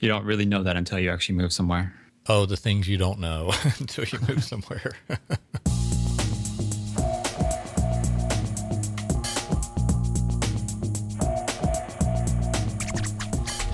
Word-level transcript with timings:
You 0.00 0.08
don't 0.08 0.24
really 0.24 0.46
know 0.46 0.62
that 0.62 0.78
until 0.78 0.98
you 0.98 1.10
actually 1.10 1.34
move 1.34 1.52
somewhere. 1.52 1.92
Oh, 2.26 2.46
the 2.46 2.56
things 2.56 2.88
you 2.88 2.96
don't 2.96 3.20
know 3.20 3.52
until 3.78 4.06
you 4.06 4.18
move 4.26 4.42
somewhere. 4.42 4.94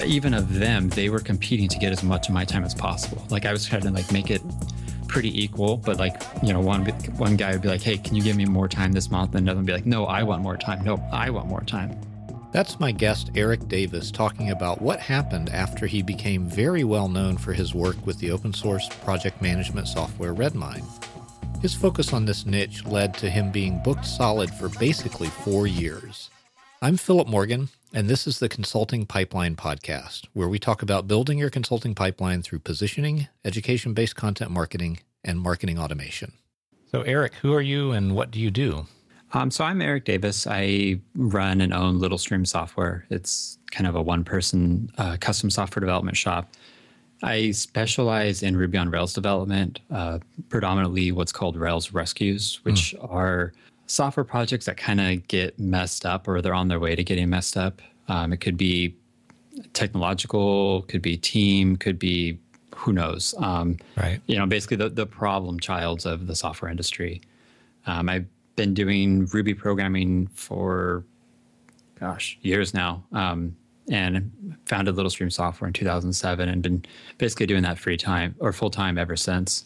Even 0.04 0.34
of 0.34 0.54
them, 0.54 0.88
they 0.90 1.08
were 1.10 1.20
competing 1.20 1.68
to 1.68 1.78
get 1.78 1.92
as 1.92 2.02
much 2.02 2.29
of 2.29 2.35
my 2.35 2.45
time 2.45 2.65
as 2.65 2.74
possible. 2.74 3.24
Like 3.31 3.47
I 3.47 3.53
was 3.53 3.65
trying 3.65 3.83
to 3.83 3.93
like 3.93 4.11
make 4.11 4.33
it 4.33 4.43
pretty 5.06 5.40
equal, 5.40 5.77
but 5.77 5.99
like 5.99 6.21
you 6.43 6.53
know, 6.53 6.58
one 6.61 6.85
one 7.17 7.37
guy 7.37 7.53
would 7.53 7.63
be 7.63 7.69
like, 7.69 7.83
"Hey, 7.83 7.99
can 7.99 8.17
you 8.17 8.22
give 8.22 8.37
me 8.37 8.47
more 8.47 8.67
time 8.67 8.90
this 8.90 9.13
month?" 9.13 9.37
And 9.37 9.45
another 9.45 9.58
would 9.58 9.67
be 9.67 9.72
like, 9.72 9.87
"No, 9.87 10.06
I 10.06 10.24
want 10.24 10.43
more 10.43 10.56
time. 10.56 10.83
No, 10.85 10.97
I 11.13 11.31
want 11.31 11.47
more 11.47 11.63
time." 11.63 12.01
That's 12.56 12.80
my 12.80 12.90
guest, 12.90 13.32
Eric 13.34 13.68
Davis, 13.68 14.10
talking 14.10 14.50
about 14.50 14.80
what 14.80 14.98
happened 14.98 15.50
after 15.50 15.86
he 15.86 16.00
became 16.00 16.48
very 16.48 16.84
well 16.84 17.06
known 17.06 17.36
for 17.36 17.52
his 17.52 17.74
work 17.74 17.96
with 18.06 18.19
the 18.19 18.30
open 18.30 18.55
source 18.55 18.88
project 19.05 19.42
management 19.42 19.88
software 19.88 20.33
Redmine. 20.33 20.83
His 21.61 21.74
focus 21.74 22.14
on 22.14 22.24
this 22.24 22.47
niche 22.47 22.87
led 22.87 23.12
to 23.19 23.28
him 23.28 23.52
being 23.52 23.83
booked 23.84 24.06
solid 24.06 24.48
for 24.55 24.70
basically 24.78 25.28
four 25.28 25.66
years. 25.66 26.30
I'm 26.80 26.97
Philip 26.97 27.28
Morgan, 27.28 27.69
and 27.92 28.09
this 28.09 28.27
is 28.27 28.38
the 28.38 28.48
Consulting 28.48 29.05
Pipeline 29.05 29.55
Podcast, 29.55 30.23
where 30.33 30.48
we 30.48 30.59
talk 30.59 30.80
about 30.80 31.06
building 31.06 31.36
your 31.36 31.50
consulting 31.50 31.95
pipeline 31.95 32.41
through 32.41 32.61
positioning, 32.61 33.28
education 33.45 33.92
based 33.92 34.16
content 34.16 34.50
marketing, 34.50 35.00
and 35.23 35.38
marketing 35.38 35.78
automation. 35.78 36.33
So, 36.91 37.02
Eric, 37.02 37.34
who 37.34 37.52
are 37.52 37.61
you 37.61 37.92
and 37.92 38.16
what 38.16 38.30
do 38.30 38.41
you 38.41 38.50
do? 38.50 38.86
Um, 39.37 39.51
so 39.51 39.65
I'm 39.65 39.83
Eric 39.83 40.07
Davis. 40.07 40.47
I 40.47 40.99
run 41.15 41.61
and 41.61 41.75
own 41.75 41.99
Little 41.99 42.17
Stream 42.17 42.47
Software. 42.47 43.05
It's 43.11 43.59
kind 43.71 43.87
of 43.87 43.95
a 43.95 44.01
one-person 44.01 44.91
uh, 44.97 45.19
custom 45.21 45.51
software 45.51 45.83
development 45.83 46.17
shop. 46.17 46.49
I 47.23 47.51
specialize 47.51 48.43
in 48.43 48.57
Ruby 48.57 48.79
on 48.79 48.89
Rails 48.89 49.12
development, 49.12 49.81
uh, 49.91 50.20
predominantly 50.48 51.12
what's 51.12 51.33
called 51.33 51.55
Rails 51.55 51.93
rescues, 51.93 52.61
which 52.62 52.95
mm. 52.98 53.15
are 53.15 53.53
software 53.87 54.25
projects 54.25 54.65
that 54.65 54.78
kind 54.78 55.03
of 55.03 55.28
get 55.28 55.59
messed 55.59 56.06
up 56.06 56.27
or 56.27 56.41
they're 56.41 56.55
on 56.55 56.69
their 56.69 56.81
way 56.81 56.97
to 56.97 57.05
getting 57.05 57.28
messed 57.28 57.59
up. 57.59 57.83
Um, 58.09 58.33
it 58.33 58.39
could 58.39 58.56
be 58.56 58.97
technological, 59.75 60.81
could 60.89 61.03
be 61.03 61.19
team, 61.19 61.77
could 61.77 61.98
be 61.98 62.39
who 62.75 62.91
knows. 62.91 63.34
Um, 63.37 63.77
right. 63.98 64.19
You 64.28 64.39
know, 64.39 64.47
basically 64.47 64.78
the, 64.78 64.89
the 64.89 65.06
problem 65.06 65.61
childs 65.61 66.06
of 66.06 66.27
the 66.27 66.34
software 66.34 66.71
industry. 66.71 67.21
Um, 67.87 68.09
I 68.09 68.25
been 68.57 68.75
doing 68.75 69.27
Ruby 69.27 69.55
programming 69.55 70.29
for, 70.29 71.05
gosh, 72.01 72.39
years 72.43 72.75
now. 72.75 73.05
Um, 73.12 73.57
and 73.89 74.57
founded 74.65 74.97
Little 74.97 75.11
Stream 75.11 75.31
Software 75.31 75.69
in 75.69 75.73
2007 75.73 76.49
and 76.49 76.62
been 76.62 76.84
basically 77.19 77.47
doing 77.47 77.62
that 77.62 77.79
free 77.79 77.97
time 77.97 78.34
or 78.41 78.53
full 78.53 78.71
time 78.71 78.99
ever 78.99 79.17
since. 79.17 79.65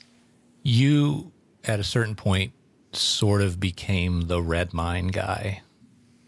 You, 0.63 1.33
at 1.65 1.81
a 1.81 1.85
certain 1.85 2.15
point, 2.15 2.53
sort 2.93 3.41
of 3.41 3.59
became 3.61 4.23
the 4.23 4.43
Redmine 4.43 5.09
guy. 5.09 5.63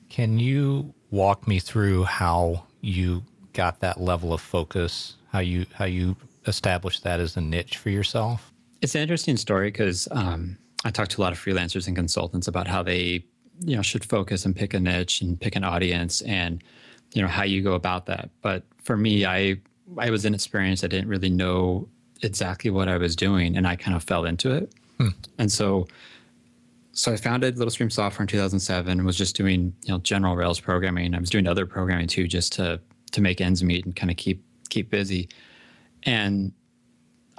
Can 0.09 0.39
you 0.39 0.95
walk 1.11 1.47
me 1.47 1.59
through 1.59 2.05
how 2.05 2.65
you 2.81 3.25
got 3.53 3.81
that 3.81 4.01
level 4.01 4.33
of 4.33 4.41
focus? 4.41 5.17
How 5.31 5.41
you 5.41 5.67
how 5.75 5.87
you 5.87 6.17
established 6.47 7.05
that 7.05 7.21
as 7.21 7.37
a 7.37 7.41
niche 7.41 7.77
for 7.79 7.91
yourself? 7.91 8.53
It's 8.81 8.95
an 8.95 9.03
interesting 9.03 9.37
story 9.37 9.71
because 9.71 10.09
um, 10.11 10.59
I 10.85 10.91
talk 10.91 11.09
to 11.09 11.21
a 11.21 11.23
lot 11.23 11.33
of 11.33 11.39
freelancers 11.39 11.87
and 11.87 11.97
consultants 11.97 12.49
about 12.49 12.67
how 12.67 12.83
they, 12.83 13.25
you 13.61 13.77
know, 13.77 13.83
should 13.83 14.05
focus 14.05 14.45
and 14.45 14.55
pick 14.55 14.75
a 14.75 14.81
niche 14.81 15.21
and 15.21 15.41
pick 15.41 15.57
an 15.57 15.65
audience 15.65 16.21
and, 16.23 16.63
you 17.13 17.23
know, 17.23 17.29
how 17.29 17.45
you 17.45 17.63
go 17.63 17.75
about 17.75 18.07
that. 18.07 18.31
But 18.41 18.65
for 18.83 18.97
me, 18.97 19.25
I 19.25 19.59
I 19.99 20.11
was 20.11 20.25
inexperienced. 20.25 20.85
I 20.85 20.89
didn't 20.89 21.09
really 21.09 21.31
know 21.31 21.89
exactly 22.23 22.71
what 22.71 22.89
I 22.89 22.97
was 22.97 23.17
doing, 23.17 23.57
and 23.57 23.67
I 23.67 23.77
kind 23.77 23.97
of 23.97 24.03
fell 24.03 24.25
into 24.25 24.51
it. 24.53 24.73
Hmm. 24.99 25.09
And 25.39 25.53
so, 25.53 25.87
so 26.93 27.13
I 27.13 27.17
founded 27.17 27.59
Little 27.59 27.71
Stream 27.71 27.91
Software 27.91 28.23
in 28.23 28.29
2007 28.29 28.91
and 28.91 29.07
was 29.07 29.17
just 29.17 29.37
doing 29.37 29.75
you 29.83 29.93
know 29.93 29.99
general 29.99 30.37
Rails 30.37 30.61
programming. 30.61 31.15
I 31.15 31.19
was 31.19 31.31
doing 31.31 31.47
other 31.47 31.67
programming 31.67 32.07
too, 32.07 32.27
just 32.27 32.53
to 32.55 32.81
to 33.13 33.21
make 33.21 33.41
ends 33.41 33.63
meet 33.63 33.85
and 33.85 33.95
kind 33.95 34.11
of 34.11 34.17
keep 34.17 34.43
keep 34.69 34.91
busy. 34.91 35.29
And 36.05 36.53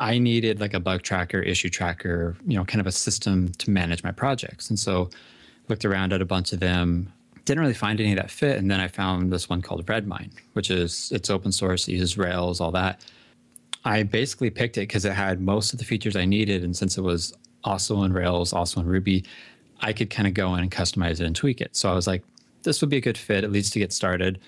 I 0.04 0.18
needed 0.18 0.60
like 0.60 0.74
a 0.74 0.82
bug 0.82 1.02
tracker, 1.02 1.40
issue 1.40 1.70
tracker, 1.70 2.36
you 2.46 2.58
know, 2.58 2.66
kind 2.66 2.82
of 2.82 2.88
a 2.88 2.92
system 2.92 3.54
to 3.60 3.70
manage 3.70 4.04
my 4.04 4.12
projects. 4.12 4.70
And 4.70 4.78
so 4.78 5.10
looked 5.70 5.86
around 5.86 6.12
at 6.12 6.22
a 6.22 6.26
bunch 6.26 6.52
of 6.52 6.60
them, 6.60 7.14
didn't 7.46 7.62
really 7.62 7.74
find 7.74 8.02
any 8.02 8.14
that 8.14 8.30
fit. 8.30 8.58
And 8.58 8.70
then 8.70 8.82
I 8.82 8.90
found 8.90 9.32
this 9.32 9.48
one 9.48 9.62
called 9.62 9.86
Redmine, 9.86 10.32
which 10.54 10.70
is 10.70 11.10
it's 11.16 11.30
open 11.30 11.54
source, 11.54 11.88
it 11.88 11.94
uses 11.94 12.18
Rails, 12.18 12.60
all 12.60 12.72
that. 12.72 13.00
I 13.86 14.04
basically 14.04 14.50
picked 14.50 14.78
it 14.78 14.82
because 14.82 15.06
it 15.06 15.14
had 15.14 15.40
most 15.40 15.72
of 15.72 15.80
the 15.80 15.86
features 15.86 16.18
I 16.18 16.26
needed. 16.26 16.66
And 16.66 16.76
since 16.76 16.98
it 16.98 17.02
was 17.02 17.34
also 17.64 18.04
in 18.04 18.12
Rails, 18.12 18.52
also 18.52 18.82
in 18.82 18.86
Ruby, 18.86 19.24
I 19.80 19.94
could 19.94 20.10
kind 20.10 20.28
of 20.28 20.34
go 20.34 20.54
in 20.56 20.60
and 20.60 20.70
customize 20.70 21.22
it 21.22 21.22
and 21.22 21.36
tweak 21.36 21.62
it. 21.62 21.78
So 21.78 21.90
I 21.90 21.94
was 21.94 22.08
like, 22.08 22.24
this 22.64 22.82
would 22.82 22.90
be 22.90 22.98
a 22.98 23.02
good 23.02 23.18
fit, 23.18 23.46
at 23.46 23.54
least 23.54 23.72
to 23.72 23.80
get 23.80 23.94
started. 23.94 24.42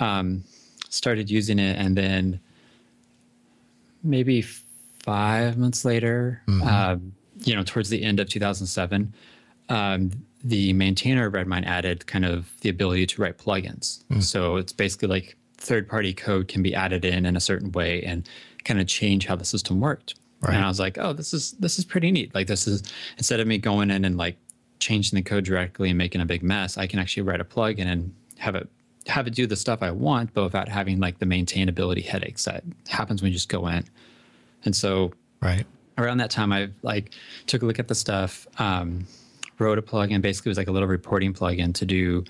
Um, 0.00 0.42
started 0.88 1.30
using 1.30 1.60
it 1.60 1.76
and 1.78 1.96
then 1.96 2.40
maybe 4.02 4.44
five 5.08 5.56
months 5.56 5.86
later, 5.86 6.42
mm-hmm. 6.46 6.68
uh, 6.68 6.96
you 7.46 7.56
know, 7.56 7.62
towards 7.62 7.88
the 7.88 8.02
end 8.02 8.20
of 8.20 8.28
2007, 8.28 9.14
um, 9.70 10.10
the 10.44 10.74
maintainer 10.74 11.26
of 11.26 11.32
Redmine 11.32 11.64
added 11.64 12.06
kind 12.06 12.26
of 12.26 12.52
the 12.60 12.68
ability 12.68 13.06
to 13.06 13.22
write 13.22 13.38
plugins. 13.38 14.04
Mm. 14.10 14.22
So 14.22 14.56
it's 14.56 14.74
basically 14.74 15.08
like 15.08 15.34
third 15.56 15.88
party 15.88 16.12
code 16.12 16.48
can 16.48 16.62
be 16.62 16.74
added 16.74 17.06
in 17.06 17.24
in 17.24 17.36
a 17.36 17.40
certain 17.40 17.72
way 17.72 18.02
and 18.02 18.28
kind 18.64 18.78
of 18.80 18.86
change 18.86 19.24
how 19.24 19.34
the 19.34 19.46
system 19.46 19.80
worked. 19.80 20.16
Right. 20.42 20.54
And 20.54 20.62
I 20.62 20.68
was 20.68 20.78
like, 20.78 20.98
oh, 20.98 21.14
this 21.14 21.32
is 21.32 21.52
this 21.52 21.78
is 21.78 21.86
pretty 21.86 22.10
neat. 22.10 22.34
Like 22.34 22.46
this 22.46 22.66
is 22.66 22.82
instead 23.16 23.40
of 23.40 23.46
me 23.46 23.56
going 23.56 23.90
in 23.90 24.04
and 24.04 24.18
like 24.18 24.36
changing 24.78 25.16
the 25.16 25.22
code 25.22 25.44
directly 25.44 25.88
and 25.88 25.96
making 25.96 26.20
a 26.20 26.26
big 26.26 26.42
mess, 26.42 26.76
I 26.76 26.86
can 26.86 26.98
actually 26.98 27.22
write 27.22 27.40
a 27.40 27.44
plugin 27.44 27.86
and 27.86 28.14
have 28.36 28.54
it 28.54 28.68
have 29.06 29.26
it 29.26 29.34
do 29.34 29.46
the 29.46 29.56
stuff 29.56 29.82
I 29.82 29.90
want, 29.90 30.34
but 30.34 30.44
without 30.44 30.68
having 30.68 31.00
like 31.00 31.18
the 31.18 31.24
maintainability 31.24 32.04
headaches 32.04 32.44
that 32.44 32.62
happens 32.88 33.22
when 33.22 33.32
you 33.32 33.34
just 33.34 33.48
go 33.48 33.66
in. 33.68 33.84
And 34.64 34.74
so 34.74 35.12
right 35.40 35.66
around 35.96 36.18
that 36.18 36.30
time, 36.30 36.52
I 36.52 36.70
like 36.82 37.14
took 37.46 37.62
a 37.62 37.66
look 37.66 37.78
at 37.78 37.88
the 37.88 37.94
stuff, 37.94 38.46
um, 38.58 39.06
wrote 39.58 39.78
a 39.78 39.82
plugin. 39.82 40.20
Basically, 40.20 40.50
it 40.50 40.52
was 40.52 40.58
like 40.58 40.68
a 40.68 40.72
little 40.72 40.88
reporting 40.88 41.32
plugin 41.34 41.74
to 41.74 41.84
do 41.84 42.24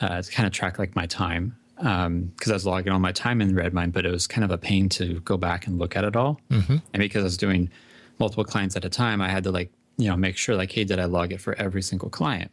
uh, 0.00 0.22
to 0.22 0.30
kind 0.30 0.46
of 0.46 0.52
track 0.52 0.78
like 0.78 0.96
my 0.96 1.06
time 1.06 1.56
because 1.76 2.06
um, 2.06 2.32
I 2.46 2.52
was 2.52 2.66
logging 2.66 2.92
all 2.92 2.98
my 2.98 3.12
time 3.12 3.40
in 3.40 3.54
Redmine, 3.54 3.90
but 3.90 4.04
it 4.04 4.10
was 4.10 4.26
kind 4.26 4.44
of 4.44 4.50
a 4.50 4.58
pain 4.58 4.88
to 4.90 5.20
go 5.20 5.38
back 5.38 5.66
and 5.66 5.78
look 5.78 5.96
at 5.96 6.04
it 6.04 6.14
all. 6.14 6.38
Mm-hmm. 6.50 6.76
And 6.92 7.00
because 7.00 7.22
I 7.22 7.24
was 7.24 7.38
doing 7.38 7.70
multiple 8.18 8.44
clients 8.44 8.76
at 8.76 8.84
a 8.84 8.90
time, 8.90 9.22
I 9.22 9.28
had 9.28 9.44
to 9.44 9.50
like 9.50 9.70
you 9.96 10.08
know 10.08 10.16
make 10.16 10.36
sure 10.36 10.56
like, 10.56 10.72
hey, 10.72 10.84
did 10.84 10.98
I 10.98 11.04
log 11.04 11.32
it 11.32 11.40
for 11.40 11.54
every 11.54 11.82
single 11.82 12.10
client? 12.10 12.50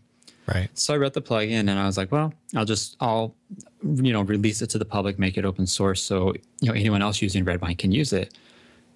Right. 0.48 0.70
So 0.76 0.94
I 0.94 0.98
wrote 0.98 1.14
the 1.14 1.22
plugin 1.22 1.60
and 1.60 1.72
I 1.72 1.86
was 1.86 1.98
like, 1.98 2.10
well, 2.10 2.34
I'll 2.56 2.66
just 2.66 2.96
I'll 3.02 3.36
you 3.84 4.14
know 4.14 4.22
release 4.22 4.62
it 4.62 4.70
to 4.72 4.78
the 4.78 4.86
public, 4.86 5.20
make 5.20 5.38
it 5.38 5.46
open 5.46 5.68
source, 5.68 6.02
so 6.02 6.34
you 6.62 6.70
know 6.70 6.74
anyone 6.74 7.02
else 7.02 7.22
using 7.22 7.44
Redmine 7.44 7.78
can 7.78 7.92
use 7.92 8.14
it. 8.14 8.38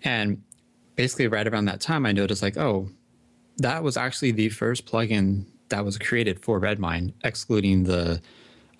And 0.03 0.41
basically, 0.95 1.27
right 1.27 1.47
around 1.47 1.65
that 1.65 1.81
time, 1.81 2.05
I 2.05 2.11
noticed 2.11 2.41
like, 2.41 2.57
oh, 2.57 2.89
that 3.57 3.83
was 3.83 3.97
actually 3.97 4.31
the 4.31 4.49
first 4.49 4.85
plugin 4.85 5.45
that 5.69 5.85
was 5.85 5.97
created 5.97 6.39
for 6.39 6.59
Redmine, 6.59 7.13
excluding 7.23 7.83
the 7.83 8.21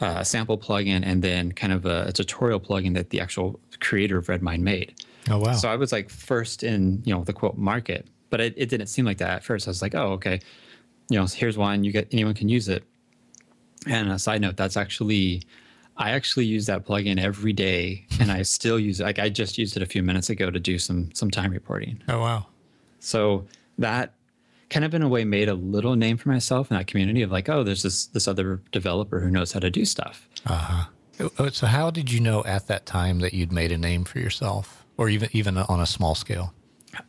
uh, 0.01 0.23
sample 0.23 0.57
plugin 0.57 1.01
and 1.05 1.23
then 1.23 1.51
kind 1.51 1.71
of 1.71 1.85
a, 1.85 2.05
a, 2.07 2.11
tutorial 2.11 2.59
plugin 2.59 2.95
that 2.95 3.11
the 3.11 3.21
actual 3.21 3.59
creator 3.79 4.17
of 4.17 4.27
Redmine 4.27 4.63
made. 4.63 4.95
Oh 5.29 5.37
wow! 5.37 5.53
So 5.53 5.69
I 5.69 5.75
was 5.75 5.91
like 5.91 6.09
first 6.09 6.63
in 6.63 7.03
you 7.05 7.13
know 7.13 7.23
the 7.23 7.33
quote 7.33 7.57
market, 7.57 8.07
but 8.31 8.41
it, 8.41 8.55
it 8.57 8.69
didn't 8.69 8.87
seem 8.87 9.05
like 9.05 9.19
that 9.19 9.29
at 9.29 9.43
first. 9.43 9.67
I 9.67 9.69
was 9.69 9.81
like, 9.81 9.93
oh 9.93 10.13
okay, 10.13 10.39
you 11.09 11.19
know 11.19 11.27
here's 11.27 11.57
one 11.57 11.83
you 11.83 11.91
get 11.91 12.07
anyone 12.11 12.33
can 12.33 12.49
use 12.49 12.67
it. 12.67 12.83
And 13.87 14.11
a 14.11 14.19
side 14.19 14.41
note, 14.41 14.57
that's 14.57 14.77
actually 14.77 15.43
I 16.01 16.11
actually 16.11 16.45
use 16.45 16.65
that 16.65 16.85
plugin 16.85 17.19
every 17.21 17.53
day, 17.53 18.07
and 18.19 18.31
I 18.31 18.41
still 18.41 18.79
use 18.79 18.99
it. 18.99 19.03
Like 19.03 19.19
I 19.19 19.29
just 19.29 19.57
used 19.57 19.77
it 19.77 19.83
a 19.83 19.85
few 19.85 20.01
minutes 20.01 20.29
ago 20.31 20.49
to 20.49 20.59
do 20.59 20.79
some 20.79 21.11
some 21.13 21.29
time 21.29 21.51
reporting. 21.51 22.01
Oh 22.09 22.19
wow! 22.19 22.47
So 22.99 23.45
that 23.77 24.13
kind 24.69 24.83
of 24.83 24.93
in 24.95 25.03
a 25.03 25.07
way 25.07 25.25
made 25.25 25.47
a 25.47 25.53
little 25.53 25.95
name 25.95 26.17
for 26.17 26.29
myself 26.29 26.71
in 26.71 26.77
that 26.77 26.87
community 26.87 27.21
of 27.21 27.31
like, 27.31 27.49
oh, 27.49 27.63
there's 27.63 27.83
this 27.83 28.07
this 28.07 28.27
other 28.27 28.61
developer 28.71 29.19
who 29.19 29.29
knows 29.29 29.51
how 29.51 29.59
to 29.59 29.69
do 29.69 29.85
stuff. 29.85 30.27
Uh 30.45 30.55
huh. 30.55 31.29
Oh, 31.37 31.49
so 31.49 31.67
how 31.67 31.91
did 31.91 32.11
you 32.11 32.19
know 32.19 32.43
at 32.45 32.65
that 32.67 32.87
time 32.87 33.19
that 33.19 33.33
you'd 33.33 33.51
made 33.51 33.71
a 33.71 33.77
name 33.77 34.03
for 34.03 34.17
yourself, 34.17 34.83
or 34.97 35.07
even 35.07 35.29
even 35.33 35.57
on 35.57 35.79
a 35.79 35.85
small 35.85 36.15
scale? 36.15 36.53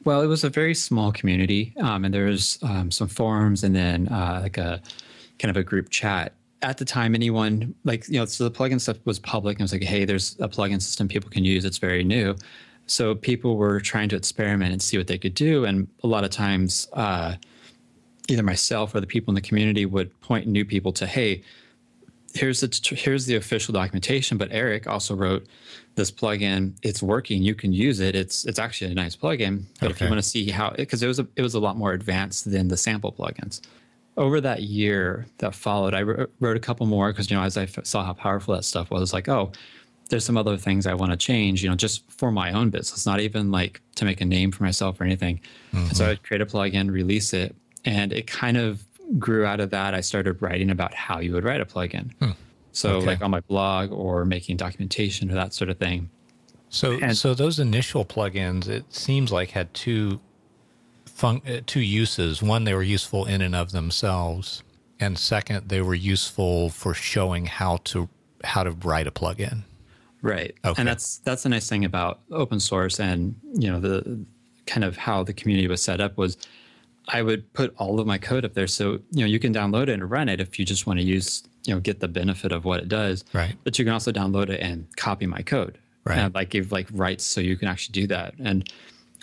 Well, 0.05 0.21
it 0.21 0.27
was 0.27 0.45
a 0.45 0.51
very 0.51 0.75
small 0.75 1.13
community, 1.13 1.75
um, 1.81 2.05
and 2.05 2.13
there 2.13 2.27
was 2.27 2.59
um, 2.63 2.91
some 2.91 3.09
forums, 3.09 3.65
and 3.65 3.75
then 3.75 4.09
uh, 4.09 4.41
like 4.43 4.59
a 4.59 4.83
kind 5.39 5.51
of 5.51 5.57
a 5.57 5.65
group 5.65 5.89
chat 5.89 6.35
at 6.63 6.79
the 6.79 6.85
time 6.85 7.15
anyone 7.15 7.75
like 7.85 8.09
you 8.09 8.19
know 8.19 8.25
so 8.25 8.45
the 8.45 8.51
plugin 8.51 8.81
stuff 8.81 8.97
was 9.05 9.19
public 9.19 9.57
and 9.57 9.63
it 9.63 9.65
was 9.65 9.73
like 9.73 9.83
hey 9.83 10.05
there's 10.05 10.37
a 10.41 10.49
plugin 10.49 10.81
system 10.81 11.09
people 11.09 11.29
can 11.29 11.45
use 11.45 11.65
it's 11.65 11.79
very 11.79 12.05
new 12.05 12.35
so 12.87 13.15
people 13.15 13.57
were 13.57 13.81
trying 13.81 14.09
to 14.09 14.17
experiment 14.17 14.73
and 14.73 14.81
see 14.83 14.97
what 14.97 15.07
they 15.07 15.19
could 15.19 15.35
do 15.35 15.65
and 15.65 15.89
a 16.03 16.07
lot 16.07 16.25
of 16.25 16.31
times 16.31 16.89
uh, 16.95 17.35
either 18.29 18.43
myself 18.43 18.95
or 18.95 19.01
the 19.01 19.07
people 19.07 19.31
in 19.31 19.35
the 19.35 19.41
community 19.41 19.87
would 19.87 20.19
point 20.21 20.47
new 20.47 20.65
people 20.65 20.93
to 20.93 21.07
hey 21.07 21.43
here's 22.35 22.61
the 22.61 22.97
here's 22.97 23.27
the 23.27 23.37
official 23.37 23.73
documentation. 23.73 24.39
But 24.39 24.49
Eric 24.51 24.87
also 24.87 25.15
wrote 25.15 25.47
this 25.95 26.11
plugin. 26.11 26.75
It's 26.83 27.03
working. 27.03 27.43
You 27.43 27.55
can 27.55 27.73
use 27.73 28.01
it. 28.01 28.15
It's 28.15 28.45
it's 28.45 28.59
actually 28.59 28.93
a 28.93 28.95
nice 28.95 29.17
plugin. 29.17 29.65
But 29.81 29.87
okay. 29.87 29.95
if 29.95 30.01
you 30.01 30.09
want 30.09 30.23
to 30.23 30.29
see 30.29 30.51
how, 30.51 30.71
because 30.71 31.03
it 31.03 31.07
was 31.07 31.19
a, 31.19 31.27
it 31.37 31.43
was 31.43 31.55
a 31.55 31.61
lot 31.61 31.77
more 31.77 31.93
advanced 31.93 32.51
than 32.51 32.69
the 32.69 32.77
sample 32.77 33.13
plugins. 33.13 33.61
Over 34.17 34.41
that 34.43 34.63
year 34.63 35.27
that 35.39 35.55
followed, 35.55 35.95
I 35.95 36.03
wrote 36.03 36.57
a 36.57 36.61
couple 36.61 36.87
more 36.87 37.13
because 37.13 37.31
you 37.31 37.37
know 37.37 37.43
as 37.43 37.57
I 37.57 37.67
saw 37.67 38.05
how 38.05 38.13
powerful 38.13 38.55
that 38.55 38.65
stuff 38.65 38.91
was, 38.91 39.13
like 39.13 39.29
oh, 39.29 39.53
there's 40.11 40.25
some 40.25 40.37
other 40.37 40.57
things 40.59 40.87
I 40.87 40.95
want 40.95 41.13
to 41.13 41.17
change. 41.17 41.63
You 41.63 41.71
know, 41.71 41.77
just 41.77 42.11
for 42.11 42.31
my 42.31 42.53
own 42.53 42.71
business, 42.71 43.07
not 43.07 43.21
even 43.21 43.51
like 43.51 43.81
to 43.97 44.05
make 44.05 44.21
a 44.21 44.27
name 44.27 44.53
for 44.53 44.65
myself 44.65 45.01
or 45.01 45.05
anything. 45.05 45.41
Mm-hmm. 45.73 45.93
So 45.95 46.11
I'd 46.11 46.23
create 46.23 46.43
a 46.43 46.47
plugin, 46.47 46.91
release 46.91 47.33
it, 47.33 47.57
and 47.85 48.13
it 48.13 48.27
kind 48.27 48.57
of 48.57 48.85
grew 49.19 49.45
out 49.45 49.61
of 49.61 49.71
that. 49.71 49.95
I 49.95 50.01
started 50.01 50.41
writing 50.43 50.71
about 50.71 50.95
how 50.95 51.19
you 51.19 51.33
would 51.33 51.45
write 51.45 51.61
a 51.61 51.67
plugin. 51.67 52.13
Hmm. 52.19 52.31
So 52.73 52.97
okay. 52.97 53.07
like 53.07 53.23
on 53.23 53.31
my 53.31 53.41
blog 53.41 53.93
or 53.93 54.25
making 54.25 54.57
documentation 54.57 55.31
or 55.31 55.35
that 55.35 55.55
sort 55.55 55.71
of 55.71 55.79
thing. 55.79 56.11
So 56.71 56.99
and, 57.03 57.17
so 57.17 57.35
those 57.35 57.59
initial 57.59 58.05
plugins, 58.05 58.67
it 58.67 58.93
seems 58.95 59.31
like 59.31 59.51
had 59.51 59.73
two 59.75 60.21
fun- 61.23 61.43
uh, 61.47 61.61
two 61.67 61.81
uses. 61.81 62.43
One, 62.43 62.65
they 62.65 62.75
were 62.75 62.83
useful 62.83 63.25
in 63.27 63.41
and 63.41 63.55
of 63.55 63.71
themselves, 63.71 64.65
and 64.99 65.17
second, 65.17 65.69
they 65.69 65.81
were 65.81 65.95
useful 65.95 66.69
for 66.69 66.95
showing 66.95 67.47
how 67.47 67.79
to 67.85 68.09
how 68.45 68.65
to 68.65 68.73
write 68.73 69.07
a 69.07 69.13
plugin. 69.13 69.63
Right. 70.21 70.55
Okay. 70.65 70.81
And 70.81 70.89
that's 70.89 71.19
that's 71.19 71.45
the 71.45 71.49
nice 71.49 71.69
thing 71.69 71.85
about 71.85 72.21
open 72.33 72.61
source 72.61 72.99
and 73.01 73.35
you 73.55 73.71
know 73.71 73.81
the 73.81 74.25
kind 74.67 74.85
of 74.85 74.97
how 74.97 75.23
the 75.23 75.33
community 75.33 75.69
was 75.69 75.83
set 75.83 76.01
up 76.01 76.17
was 76.17 76.37
I 77.09 77.23
would 77.23 77.53
put 77.53 77.75
all 77.79 77.99
of 78.01 78.07
my 78.07 78.19
code 78.19 78.45
up 78.45 78.55
there. 78.55 78.69
So, 78.69 79.01
you 79.11 79.21
know, 79.21 79.27
you 79.27 79.41
can 79.41 79.53
download 79.53 79.85
it 79.85 79.91
and 79.91 80.09
run 80.09 80.29
it 80.29 80.41
if 80.41 80.59
you 80.59 80.65
just 80.65 80.87
want 80.87 81.01
to 81.01 81.05
use, 81.05 81.43
you 81.65 81.75
know, 81.75 81.81
get 81.81 81.99
the 81.99 82.07
benefit 82.07 82.53
of 82.53 82.65
what 82.65 82.79
it 82.81 82.89
does. 82.89 83.25
Right. 83.33 83.57
But 83.65 83.77
you 83.79 83.85
can 83.85 83.93
also 83.93 84.13
download 84.13 84.51
it 84.51 84.61
and 84.61 84.87
copy 84.97 85.27
my 85.27 85.43
code. 85.43 85.79
Right. 86.05 86.19
And 86.19 86.35
like 86.35 86.51
give 86.51 86.71
like 86.71 86.89
rights 86.93 87.25
so 87.25 87.41
you 87.41 87.57
can 87.57 87.67
actually 87.67 87.93
do 87.93 88.07
that. 88.09 88.35
And 88.39 88.71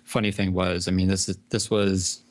funny 0.10 0.32
thing 0.32 0.54
was, 0.54 0.88
I 0.88 0.92
mean, 0.92 1.08
this 1.08 1.30
is 1.30 1.38
this 1.50 1.70
was 1.70 2.22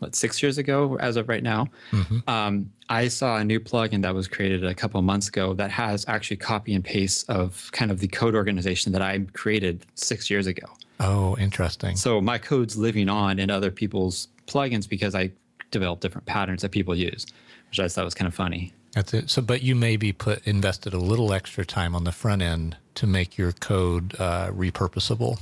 what 0.00 0.14
six 0.14 0.42
years 0.42 0.58
ago 0.58 0.96
as 0.98 1.16
of 1.16 1.28
right 1.28 1.42
now. 1.42 1.68
Mm-hmm. 1.92 2.28
Um, 2.28 2.70
I 2.88 3.08
saw 3.08 3.36
a 3.36 3.44
new 3.44 3.60
plugin 3.60 4.02
that 4.02 4.14
was 4.14 4.26
created 4.26 4.64
a 4.64 4.74
couple 4.74 5.00
months 5.00 5.28
ago 5.28 5.54
that 5.54 5.70
has 5.70 6.04
actually 6.08 6.36
copy 6.36 6.74
and 6.74 6.84
paste 6.84 7.30
of 7.30 7.70
kind 7.72 7.90
of 7.90 8.00
the 8.00 8.08
code 8.08 8.34
organization 8.34 8.92
that 8.92 9.02
I 9.02 9.20
created 9.32 9.86
six 9.94 10.28
years 10.28 10.46
ago. 10.46 10.66
Oh, 11.00 11.36
interesting. 11.38 11.96
So 11.96 12.20
my 12.20 12.38
code's 12.38 12.76
living 12.76 13.08
on 13.08 13.38
in 13.38 13.50
other 13.50 13.70
people's 13.70 14.28
plugins 14.46 14.88
because 14.88 15.14
I 15.14 15.30
develop 15.70 16.00
different 16.00 16.26
patterns 16.26 16.62
that 16.62 16.72
people 16.72 16.94
use, 16.94 17.26
which 17.70 17.78
I 17.78 17.88
thought 17.88 18.04
was 18.04 18.14
kind 18.14 18.28
of 18.28 18.34
funny. 18.34 18.72
That's 18.92 19.14
it. 19.14 19.30
So, 19.30 19.42
but 19.42 19.62
you 19.62 19.74
maybe 19.74 20.12
put 20.12 20.46
invested 20.46 20.92
a 20.92 20.98
little 20.98 21.32
extra 21.32 21.64
time 21.64 21.94
on 21.94 22.04
the 22.04 22.12
front 22.12 22.42
end 22.42 22.76
to 22.96 23.06
make 23.06 23.38
your 23.38 23.52
code 23.52 24.14
uh, 24.18 24.50
repurposable. 24.50 25.40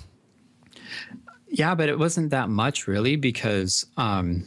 Yeah, 1.52 1.74
but 1.74 1.88
it 1.88 1.98
wasn't 1.98 2.30
that 2.30 2.48
much 2.48 2.86
really 2.86 3.16
because, 3.16 3.86
um, 3.98 4.44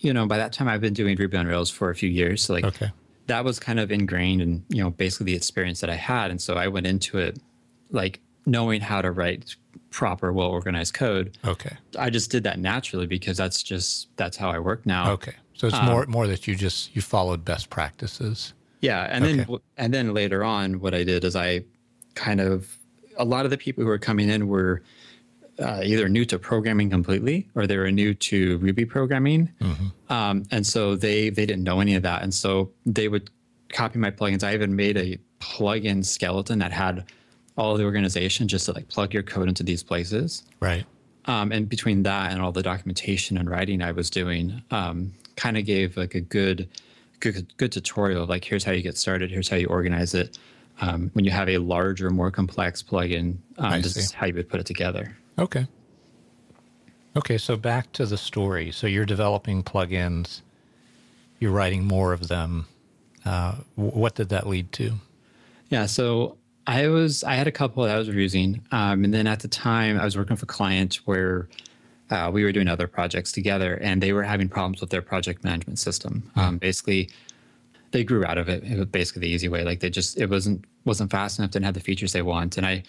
you 0.00 0.14
know, 0.14 0.26
by 0.26 0.38
that 0.38 0.52
time 0.52 0.68
I've 0.68 0.80
been 0.80 0.94
doing 0.94 1.16
Ruby 1.16 1.36
on 1.36 1.46
Rails 1.46 1.68
for 1.68 1.90
a 1.90 1.94
few 1.94 2.08
years. 2.08 2.42
So 2.44 2.54
like 2.54 2.64
okay. 2.64 2.90
that 3.26 3.44
was 3.44 3.58
kind 3.58 3.80
of 3.80 3.90
ingrained 3.90 4.40
in, 4.40 4.64
you 4.68 4.82
know, 4.82 4.90
basically 4.90 5.26
the 5.26 5.34
experience 5.34 5.80
that 5.80 5.90
I 5.90 5.96
had. 5.96 6.30
And 6.30 6.40
so 6.40 6.54
I 6.54 6.68
went 6.68 6.86
into 6.86 7.18
it 7.18 7.38
like 7.90 8.20
knowing 8.46 8.80
how 8.80 9.02
to 9.02 9.10
write 9.10 9.56
proper, 9.90 10.32
well 10.32 10.46
organized 10.46 10.94
code. 10.94 11.36
Okay. 11.44 11.76
I 11.98 12.08
just 12.08 12.30
did 12.30 12.44
that 12.44 12.60
naturally 12.60 13.06
because 13.06 13.36
that's 13.36 13.62
just 13.62 14.08
that's 14.16 14.36
how 14.36 14.50
I 14.50 14.60
work 14.60 14.86
now. 14.86 15.10
Okay. 15.12 15.34
So 15.54 15.66
it's 15.66 15.76
um, 15.76 15.86
more 15.86 16.06
more 16.06 16.26
that 16.28 16.46
you 16.46 16.54
just 16.54 16.94
you 16.94 17.02
followed 17.02 17.44
best 17.44 17.68
practices. 17.68 18.52
Yeah, 18.80 19.08
and 19.10 19.24
okay. 19.24 19.36
then 19.36 19.58
and 19.76 19.94
then 19.94 20.14
later 20.14 20.44
on, 20.44 20.80
what 20.80 20.94
I 20.94 21.02
did 21.02 21.24
is 21.24 21.34
I 21.34 21.64
kind 22.14 22.40
of 22.40 22.76
a 23.16 23.24
lot 23.24 23.44
of 23.44 23.50
the 23.50 23.58
people 23.58 23.82
who 23.82 23.88
were 23.88 23.98
coming 23.98 24.28
in 24.28 24.48
were 24.48 24.82
uh, 25.58 25.80
either 25.84 26.08
new 26.08 26.24
to 26.26 26.38
programming 26.38 26.90
completely 26.90 27.48
or 27.54 27.66
they 27.66 27.76
were 27.76 27.90
new 27.90 28.14
to 28.14 28.58
Ruby 28.58 28.84
programming, 28.84 29.50
mm-hmm. 29.60 30.12
um, 30.12 30.44
and 30.50 30.66
so 30.66 30.96
they 30.96 31.30
they 31.30 31.46
didn't 31.46 31.64
know 31.64 31.80
any 31.80 31.94
of 31.94 32.02
that, 32.02 32.22
and 32.22 32.34
so 32.34 32.70
they 32.84 33.08
would 33.08 33.30
copy 33.72 33.98
my 33.98 34.10
plugins. 34.10 34.44
I 34.44 34.54
even 34.54 34.76
made 34.76 34.96
a 34.96 35.18
plugin 35.40 36.04
skeleton 36.04 36.58
that 36.58 36.72
had 36.72 37.04
all 37.56 37.72
of 37.72 37.78
the 37.78 37.84
organization 37.84 38.48
just 38.48 38.66
to 38.66 38.72
like 38.72 38.88
plug 38.88 39.14
your 39.14 39.22
code 39.22 39.48
into 39.48 39.62
these 39.62 39.82
places. 39.82 40.44
Right. 40.60 40.84
Um, 41.26 41.50
and 41.52 41.68
between 41.68 42.02
that 42.04 42.32
and 42.32 42.40
all 42.40 42.52
the 42.52 42.62
documentation 42.62 43.36
and 43.36 43.50
writing 43.50 43.82
I 43.82 43.92
was 43.92 44.10
doing, 44.10 44.62
um, 44.70 45.12
kind 45.36 45.56
of 45.56 45.64
gave 45.64 45.96
like 45.96 46.14
a 46.14 46.20
good, 46.20 46.68
good, 47.20 47.56
good 47.56 47.72
tutorial 47.72 48.22
of 48.22 48.28
like 48.28 48.44
here's 48.44 48.62
how 48.62 48.72
you 48.72 48.82
get 48.82 48.96
started, 48.96 49.30
here's 49.30 49.48
how 49.48 49.56
you 49.56 49.66
organize 49.66 50.14
it. 50.14 50.38
Um, 50.80 51.10
when 51.14 51.24
you 51.24 51.30
have 51.30 51.48
a 51.48 51.58
larger, 51.58 52.10
more 52.10 52.30
complex 52.30 52.82
plugin, 52.82 53.38
um, 53.58 53.80
this 53.80 53.94
see. 53.94 54.00
is 54.00 54.12
how 54.12 54.26
you 54.26 54.34
would 54.34 54.48
put 54.48 54.60
it 54.60 54.66
together. 54.66 55.16
Okay. 55.38 55.66
Okay, 57.16 57.38
so 57.38 57.56
back 57.56 57.92
to 57.92 58.06
the 58.06 58.18
story. 58.18 58.70
So 58.72 58.86
you're 58.86 59.06
developing 59.06 59.62
plugins, 59.62 60.42
you're 61.38 61.52
writing 61.52 61.84
more 61.84 62.12
of 62.12 62.28
them. 62.28 62.66
Uh, 63.24 63.56
what 63.74 64.14
did 64.14 64.28
that 64.28 64.46
lead 64.46 64.70
to? 64.72 64.92
Yeah, 65.70 65.86
so 65.86 66.36
I 66.66 66.88
was 66.88 67.24
I 67.24 67.34
had 67.34 67.46
a 67.46 67.52
couple 67.52 67.84
that 67.84 67.94
I 67.94 67.98
was 67.98 68.08
using, 68.08 68.62
um, 68.70 69.04
and 69.04 69.12
then 69.12 69.26
at 69.26 69.40
the 69.40 69.48
time 69.48 69.98
I 69.98 70.04
was 70.04 70.16
working 70.16 70.36
for 70.36 70.44
a 70.44 70.48
client 70.48 70.96
where 71.06 71.48
uh, 72.10 72.30
we 72.32 72.44
were 72.44 72.52
doing 72.52 72.68
other 72.68 72.86
projects 72.86 73.32
together, 73.32 73.74
and 73.76 74.02
they 74.02 74.12
were 74.12 74.22
having 74.22 74.48
problems 74.48 74.80
with 74.80 74.90
their 74.90 75.02
project 75.02 75.42
management 75.42 75.78
system. 75.78 76.30
Mm. 76.36 76.42
Um, 76.42 76.58
basically, 76.58 77.10
they 77.90 78.04
grew 78.04 78.24
out 78.24 78.38
of 78.38 78.48
it. 78.48 78.62
It 78.62 78.78
was 78.78 78.86
basically 78.86 79.20
the 79.20 79.28
easy 79.28 79.48
way. 79.48 79.64
Like 79.64 79.80
they 79.80 79.90
just 79.90 80.18
it 80.18 80.30
wasn't 80.30 80.64
wasn't 80.84 81.10
fast 81.10 81.38
enough, 81.38 81.50
didn't 81.50 81.64
have 81.64 81.74
the 81.74 81.80
features 81.80 82.12
they 82.12 82.22
want, 82.22 82.56
and 82.56 82.66
I 82.66 82.82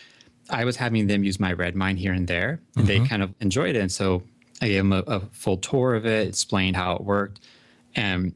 I 0.49 0.65
was 0.65 0.77
having 0.77 1.07
them 1.07 1.23
use 1.23 1.39
my 1.39 1.53
Redmine 1.53 1.97
here 1.97 2.13
and 2.13 2.27
there, 2.27 2.61
and 2.75 2.87
mm-hmm. 2.87 3.03
they 3.03 3.07
kind 3.07 3.21
of 3.21 3.33
enjoyed 3.39 3.75
it, 3.75 3.79
and 3.79 3.91
so 3.91 4.23
I 4.61 4.67
gave 4.69 4.77
them 4.77 4.93
a, 4.93 4.99
a 5.07 5.19
full 5.31 5.57
tour 5.57 5.95
of 5.95 6.05
it, 6.05 6.27
explained 6.27 6.75
how 6.75 6.95
it 6.95 7.03
worked, 7.03 7.41
and 7.95 8.33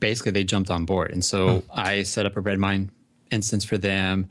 basically 0.00 0.32
they 0.32 0.44
jumped 0.44 0.70
on 0.70 0.84
board. 0.84 1.10
And 1.12 1.24
so 1.24 1.46
mm. 1.46 1.62
I 1.72 2.02
set 2.02 2.26
up 2.26 2.36
a 2.36 2.40
Redmine 2.40 2.90
instance 3.30 3.64
for 3.64 3.78
them 3.78 4.28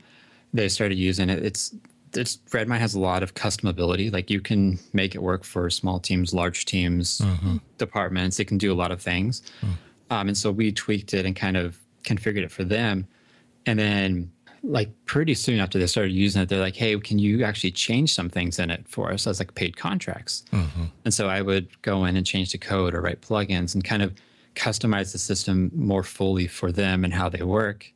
they 0.56 0.68
started 0.68 0.96
using 0.96 1.28
it. 1.30 1.44
It's 1.44 1.74
it's 2.14 2.38
Redmine 2.52 2.80
has 2.80 2.94
a 2.94 3.00
lot 3.00 3.22
of 3.22 3.34
customability. 3.34 4.12
Like 4.12 4.30
you 4.30 4.40
can 4.40 4.78
make 4.92 5.14
it 5.14 5.22
work 5.22 5.44
for 5.44 5.68
small 5.68 6.00
teams, 6.00 6.32
large 6.32 6.64
teams, 6.64 7.18
mm-hmm. 7.18 7.56
departments. 7.78 8.40
It 8.40 8.46
can 8.46 8.58
do 8.58 8.72
a 8.72 8.74
lot 8.74 8.90
of 8.90 9.02
things. 9.02 9.42
Mm. 9.60 9.68
Um, 10.08 10.28
and 10.28 10.38
so 10.38 10.50
we 10.50 10.72
tweaked 10.72 11.12
it 11.12 11.26
and 11.26 11.36
kind 11.36 11.56
of 11.56 11.78
configured 12.04 12.44
it 12.44 12.50
for 12.50 12.64
them. 12.64 13.06
And 13.66 13.78
then 13.78 14.32
like 14.66 14.90
pretty 15.06 15.34
soon 15.34 15.60
after 15.60 15.78
they 15.78 15.86
started 15.86 16.12
using 16.12 16.42
it, 16.42 16.48
they're 16.48 16.60
like, 16.60 16.76
"Hey, 16.76 16.98
can 16.98 17.18
you 17.18 17.44
actually 17.44 17.70
change 17.70 18.12
some 18.12 18.28
things 18.28 18.58
in 18.58 18.70
it 18.70 18.86
for 18.88 19.12
us 19.12 19.26
as 19.26 19.38
like 19.38 19.54
paid 19.54 19.76
contracts?" 19.76 20.44
Mm-hmm. 20.52 20.84
And 21.04 21.14
so 21.14 21.28
I 21.28 21.42
would 21.42 21.80
go 21.82 22.04
in 22.04 22.16
and 22.16 22.26
change 22.26 22.52
the 22.52 22.58
code 22.58 22.94
or 22.94 23.00
write 23.00 23.20
plugins 23.20 23.74
and 23.74 23.84
kind 23.84 24.02
of 24.02 24.14
customize 24.54 25.12
the 25.12 25.18
system 25.18 25.70
more 25.74 26.02
fully 26.02 26.46
for 26.46 26.72
them 26.72 27.04
and 27.04 27.12
how 27.12 27.28
they 27.28 27.42
work 27.42 27.92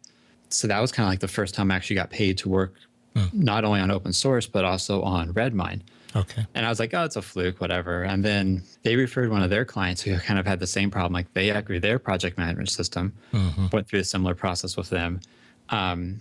so 0.51 0.69
that 0.69 0.81
was 0.81 0.93
kind 0.93 1.07
of 1.07 1.11
like 1.11 1.21
the 1.21 1.29
first 1.29 1.55
time 1.55 1.71
I 1.71 1.77
actually 1.77 1.97
got 1.97 2.11
paid 2.11 2.37
to 2.39 2.49
work 2.49 2.75
mm. 3.15 3.33
not 3.33 3.65
only 3.65 3.81
on 3.81 3.91
open 3.91 4.13
source 4.13 4.47
but 4.47 4.65
also 4.65 5.03
on 5.03 5.33
Redmine. 5.33 5.83
Okay. 6.17 6.45
And 6.55 6.67
I 6.67 6.69
was 6.69 6.81
like, 6.81 6.93
oh, 6.93 7.05
it's 7.05 7.15
a 7.15 7.23
fluke, 7.23 7.61
whatever. 7.61 8.03
And 8.03 8.25
then 8.25 8.65
they 8.83 8.97
referred 8.97 9.31
one 9.31 9.45
of 9.45 9.51
their 9.51 9.65
clients 9.65 10.03
who 10.03 10.19
kind 10.19 10.41
of 10.41 10.47
had 10.47 10.59
the 10.59 10.67
same 10.67 10.91
problem. 10.91 11.13
Like 11.13 11.33
they 11.35 11.49
upgraded 11.49 11.83
their 11.83 12.01
project 12.01 12.37
management 12.37 12.69
system, 12.69 13.13
mm-hmm. 13.33 13.67
went 13.73 13.87
through 13.87 14.01
a 14.01 14.05
similar 14.05 14.35
process 14.35 14.77
with 14.77 14.91
them. 14.91 15.21
Um, 15.69 16.19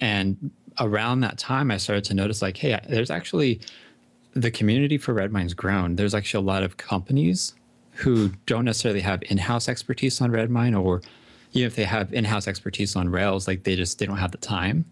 and 0.00 0.50
around 0.78 1.20
that 1.20 1.38
time, 1.38 1.70
I 1.70 1.76
started 1.76 2.04
to 2.04 2.14
notice 2.14 2.42
like, 2.42 2.56
hey, 2.56 2.80
there's 2.88 3.10
actually 3.10 3.60
the 4.34 4.50
community 4.50 4.96
for 4.98 5.14
Redmine's 5.14 5.54
grown. 5.54 5.96
There's 5.96 6.14
actually 6.14 6.44
a 6.44 6.46
lot 6.46 6.62
of 6.62 6.76
companies 6.76 7.54
who 7.92 8.30
don't 8.46 8.64
necessarily 8.64 9.00
have 9.00 9.22
in-house 9.24 9.68
expertise 9.68 10.20
on 10.20 10.30
Redmine 10.30 10.74
or 10.74 11.02
even 11.52 11.66
if 11.66 11.76
they 11.76 11.84
have 11.84 12.12
in-house 12.14 12.46
expertise 12.46 12.96
on 12.96 13.08
Rails, 13.08 13.48
like 13.48 13.64
they 13.64 13.76
just 13.76 13.98
they 13.98 14.06
don't 14.06 14.16
have 14.16 14.30
the 14.30 14.38
time. 14.38 14.84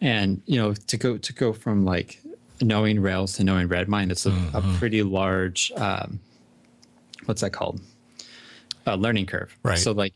And 0.00 0.42
you 0.46 0.60
know, 0.60 0.74
to 0.74 0.96
go 0.96 1.18
to 1.18 1.32
go 1.32 1.52
from 1.52 1.84
like 1.84 2.20
knowing 2.60 3.00
Rails 3.00 3.32
to 3.34 3.44
knowing 3.44 3.68
Redmine, 3.68 4.10
it's 4.10 4.26
a, 4.26 4.30
mm-hmm. 4.30 4.56
a 4.56 4.78
pretty 4.78 5.02
large 5.02 5.72
um, 5.76 6.20
what's 7.24 7.40
that 7.40 7.50
called? 7.50 7.80
A 8.86 8.96
learning 8.96 9.26
curve. 9.26 9.56
Right. 9.62 9.78
So 9.78 9.92
like 9.92 10.14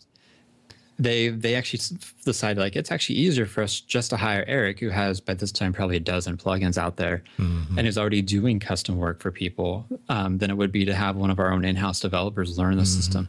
they 0.99 1.29
they 1.29 1.55
actually 1.55 1.99
decided 2.25 2.61
like 2.61 2.77
it's 2.77 2.93
actually 2.93 3.17
easier 3.17 3.47
for 3.47 3.63
us 3.63 3.81
just 3.81 4.11
to 4.11 4.17
hire 4.17 4.45
Eric, 4.47 4.79
who 4.81 4.91
has 4.91 5.21
by 5.21 5.35
this 5.35 5.53
time 5.53 5.73
probably 5.73 5.97
a 5.97 6.01
dozen 6.01 6.37
plugins 6.37 6.79
out 6.79 6.97
there, 6.97 7.23
mm-hmm. 7.39 7.79
and 7.79 7.87
is 7.89 7.99
already 7.99 8.23
doing 8.23 8.61
custom 8.61 8.97
work 8.97 9.21
for 9.21 9.31
people, 9.31 9.87
um, 10.09 10.39
than 10.39 10.51
it 10.51 10.57
would 10.57 10.73
be 10.73 10.85
to 10.85 10.95
have 10.95 11.17
one 11.17 11.31
of 11.31 11.39
our 11.39 11.53
own 11.53 11.65
in-house 11.65 12.01
developers 12.01 12.59
learn 12.59 12.77
the 12.77 12.83
mm-hmm. 12.83 13.01
system. 13.01 13.29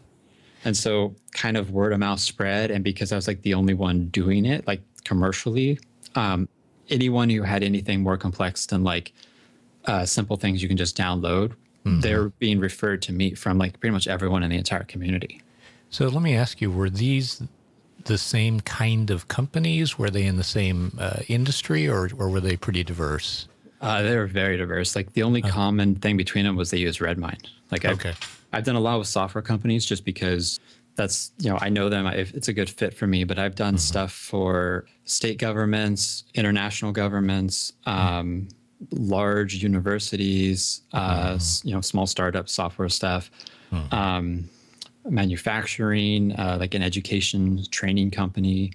And 0.65 0.77
so 0.77 1.15
kind 1.34 1.58
of 1.58 1.72
word 1.72 1.91
of 1.91 2.00
mouth 2.00 2.20
spread. 2.20 2.72
And 2.72 2.84
because 2.84 3.12
I 3.12 3.15
was 3.15 3.27
like 3.27 3.41
the 3.41 3.53
only 3.53 3.74
one 3.74 4.08
doing 4.08 4.46
it, 4.46 4.65
like 4.65 4.82
commercially, 5.03 5.79
um, 6.15 6.48
anyone 6.89 7.29
who 7.29 7.41
had 7.43 7.63
anything 7.63 8.01
more 8.01 8.17
complex 8.17 8.65
than 8.65 8.84
like 8.84 9.12
uh, 9.86 10.05
simple 10.05 10.38
things 10.38 10.62
you 10.62 10.70
can 10.70 10.77
just 10.77 10.96
download, 10.96 11.50
mm-hmm. 11.86 12.00
they're 12.00 12.29
being 12.29 12.60
referred 12.60 13.01
to 13.01 13.12
me 13.12 13.34
from 13.34 13.58
like 13.58 13.79
pretty 13.79 13.93
much 13.93 14.08
everyone 14.08 14.43
in 14.43 14.50
the 14.51 14.58
entire 14.58 14.84
community. 14.84 15.41
So 15.93 16.07
let 16.07 16.23
me 16.23 16.35
ask 16.35 16.59
you, 16.59 16.71
were 16.71 16.89
these 16.89 17.43
the 18.05 18.17
same 18.17 18.62
kind 18.62 19.12
of 19.12 19.27
companies? 19.27 20.00
Were 20.00 20.09
they 20.09 20.25
in 20.25 20.38
the 20.38 20.43
same 20.43 20.97
uh, 21.00 21.19
industry, 21.27 21.88
or 21.88 22.09
or 22.17 22.29
were 22.29 22.41
they 22.41 22.57
pretty 22.57 22.83
diverse? 22.83 23.47
Uh, 23.79 24.01
they 24.01 24.17
were 24.17 24.25
very 24.25 24.57
diverse. 24.57 24.95
Like 24.95 25.13
the 25.13 25.21
only 25.21 25.43
common 25.43 25.93
thing 25.95 26.17
between 26.17 26.45
them 26.45 26.55
was 26.55 26.71
they 26.71 26.79
use 26.79 27.00
Redmine. 27.00 27.38
Like 27.71 27.85
I've, 27.85 28.00
Okay. 28.00 28.13
I've 28.53 28.63
done 28.63 28.75
a 28.75 28.79
lot 28.79 28.97
with 28.97 29.07
software 29.07 29.43
companies 29.43 29.85
just 29.85 30.03
because 30.03 30.59
that's 30.95 31.31
you 31.38 31.51
know 31.51 31.59
I 31.62 31.69
know 31.69 31.89
them. 31.89 32.07
I, 32.07 32.13
it's 32.15 32.47
a 32.47 32.53
good 32.53 32.71
fit 32.71 32.95
for 32.95 33.05
me. 33.05 33.23
But 33.23 33.38
I've 33.38 33.53
done 33.55 33.77
stuff 33.77 34.12
for 34.13 34.85
state 35.05 35.38
governments, 35.38 36.23
international 36.33 36.91
governments, 36.91 37.71
um, 37.85 38.47
large 38.91 39.53
universities, 39.62 40.81
uh, 40.91 41.33
s- 41.35 41.62
you 41.63 41.73
know, 41.75 41.81
small 41.81 42.07
startup 42.07 42.50
software 42.50 42.89
stuff, 42.89 43.29
um, 43.91 44.50
manufacturing, 45.10 46.31
uh, 46.33 46.57
like 46.60 46.74
an 46.74 46.81
education 46.83 47.63
training 47.72 48.12
company. 48.12 48.72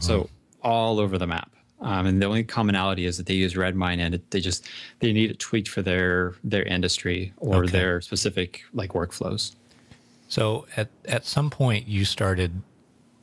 So 0.00 0.28
all 0.62 1.00
over 1.00 1.18
the 1.18 1.26
map. 1.26 1.50
Um, 1.80 2.06
and 2.06 2.22
the 2.22 2.26
only 2.26 2.44
commonality 2.44 3.04
is 3.06 3.16
that 3.16 3.26
they 3.26 3.34
use 3.34 3.54
Redmine 3.56 3.98
and 4.00 4.14
it, 4.14 4.30
they 4.30 4.40
just 4.40 4.66
they 5.00 5.12
need 5.12 5.30
it 5.30 5.38
tweaked 5.38 5.68
for 5.68 5.82
their 5.82 6.34
their 6.44 6.62
industry 6.62 7.32
or 7.38 7.64
Okay. 7.64 7.72
their 7.72 8.00
specific 8.00 8.62
like 8.72 8.90
workflows. 8.92 9.54
So 10.28 10.66
at 10.76 10.88
at 11.06 11.26
some 11.26 11.50
point 11.50 11.86
you 11.88 12.04
started, 12.04 12.62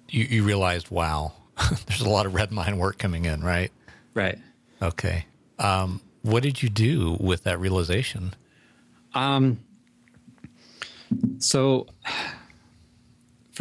you, 0.10 0.25
you 0.25 0.43
realized, 0.43 0.91
wow, 0.91 1.34
there's 1.88 2.01
a 2.01 2.10
lot 2.10 2.25
of 2.25 2.34
Redmine 2.36 2.77
work 2.77 2.98
coming 2.98 3.25
in, 3.25 3.41
right? 3.41 3.72
Right. 4.13 4.38
Okay. 4.81 5.25
Um, 5.58 6.01
what 6.22 6.43
did 6.43 6.62
you 6.62 6.70
do 6.70 7.17
with 7.20 7.43
that 7.46 7.60
realization? 7.60 8.34
um 9.15 9.60
So 11.39 11.88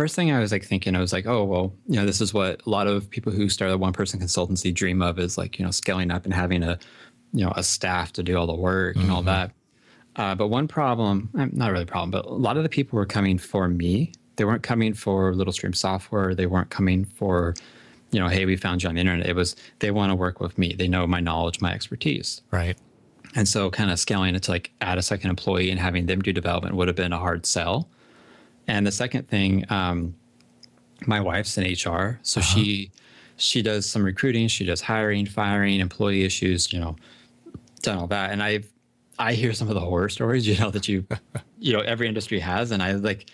first 0.01 0.17
thing 0.17 0.33
I 0.33 0.41
was 0.41 0.51
like 0.51 0.65
thinking, 0.65 0.97
I 0.97 1.01
was 1.01 1.13
like, 1.13 1.27
oh 1.27 1.45
well, 1.45 1.75
you 1.87 1.97
know, 1.97 2.07
this 2.07 2.23
is 2.23 2.33
what 2.33 2.63
a 2.67 2.71
lot 2.71 2.87
of 2.87 3.11
people 3.11 3.33
who 3.33 3.51
start 3.51 3.71
a 3.71 3.77
one 3.77 3.93
person 3.93 4.19
consultancy 4.19 4.73
dream 4.73 5.03
of 5.03 5.19
is 5.19 5.37
like, 5.37 5.59
you 5.59 5.65
know, 5.65 5.71
scaling 5.71 6.11
up 6.11 6.25
and 6.25 6.33
having 6.33 6.63
a 6.63 6.79
you 7.33 7.45
know, 7.45 7.53
a 7.55 7.63
staff 7.63 8.13
to 8.15 8.23
do 8.23 8.37
all 8.37 8.47
the 8.47 8.55
work 8.55 8.97
and 8.97 9.11
all 9.11 9.23
that. 9.23 9.53
Uh, 10.17 10.35
but 10.35 10.49
one 10.49 10.67
problem, 10.67 11.29
eh, 11.39 11.47
not 11.53 11.71
really 11.71 11.85
a 11.85 11.87
problem, 11.87 12.11
but 12.11 12.25
a 12.25 12.35
lot 12.35 12.57
of 12.57 12.63
the 12.63 12.69
people 12.69 12.97
were 12.97 13.07
coming 13.07 13.39
for 13.39 13.69
me. 13.69 14.13
They 14.37 14.45
weren't 14.45 14.63
coming 14.63 14.95
for 14.95 15.35
Little 15.35 15.53
Stream 15.53 15.73
software. 15.73 16.35
They 16.35 16.47
weren't 16.47 16.71
coming 16.71 17.05
for, 17.05 17.55
you 18.11 18.19
know, 18.19 18.29
hey, 18.29 18.47
we 18.47 18.57
found 18.57 18.83
you 18.83 18.89
on 18.89 18.95
the 18.95 19.01
internet. 19.01 19.27
It 19.27 19.37
was 19.37 19.55
they 19.81 19.91
want 19.91 20.11
to 20.11 20.17
work 20.17 20.41
with 20.41 20.59
me. 20.59 20.75
They 20.77 20.89
know 20.89 21.07
my 21.07 21.21
knowledge, 21.21 21.61
my 21.61 21.73
expertise. 21.73 22.43
Right. 22.51 22.77
And 23.37 23.47
so 23.47 23.71
kind 23.71 23.91
of 23.91 24.01
scaling 24.01 24.35
it 24.35 24.43
to 24.45 24.51
like 24.51 24.73
add 24.81 24.99
a 24.99 25.03
second 25.03 25.31
employee 25.31 25.71
and 25.71 25.79
having 25.79 26.07
them 26.07 26.21
do 26.23 26.33
development 26.33 26.75
would 26.75 26.89
have 26.89 26.97
been 26.97 27.13
a 27.13 27.19
hard 27.19 27.47
sell. 27.47 27.89
And 28.71 28.87
the 28.87 28.93
second 28.93 29.27
thing, 29.29 29.65
um, 29.69 30.15
my 31.07 31.21
wife's 31.21 31.59
in 31.59 31.65
HR, 31.65 32.21
so 32.23 32.41
she 32.41 32.91
she 33.37 33.63
does 33.63 33.89
some 33.91 34.05
recruiting, 34.05 34.47
she 34.49 34.65
does 34.65 34.81
hiring, 34.83 35.27
firing, 35.27 35.81
employee 35.81 36.25
issues, 36.25 36.73
you 36.73 36.79
know, 36.79 36.95
done 37.83 37.99
all 37.99 38.07
that. 38.09 38.31
And 38.31 38.43
I 38.43 38.61
I 39.19 39.33
hear 39.35 39.53
some 39.53 39.69
of 39.69 39.75
the 39.75 39.81
horror 39.81 40.09
stories, 40.09 40.47
you 40.51 40.57
know, 40.59 40.71
that 40.71 40.87
you 40.89 41.05
you 41.59 41.73
know 41.73 41.81
every 41.81 42.07
industry 42.07 42.39
has, 42.39 42.71
and 42.71 42.81
I 42.83 42.93
like 42.93 43.27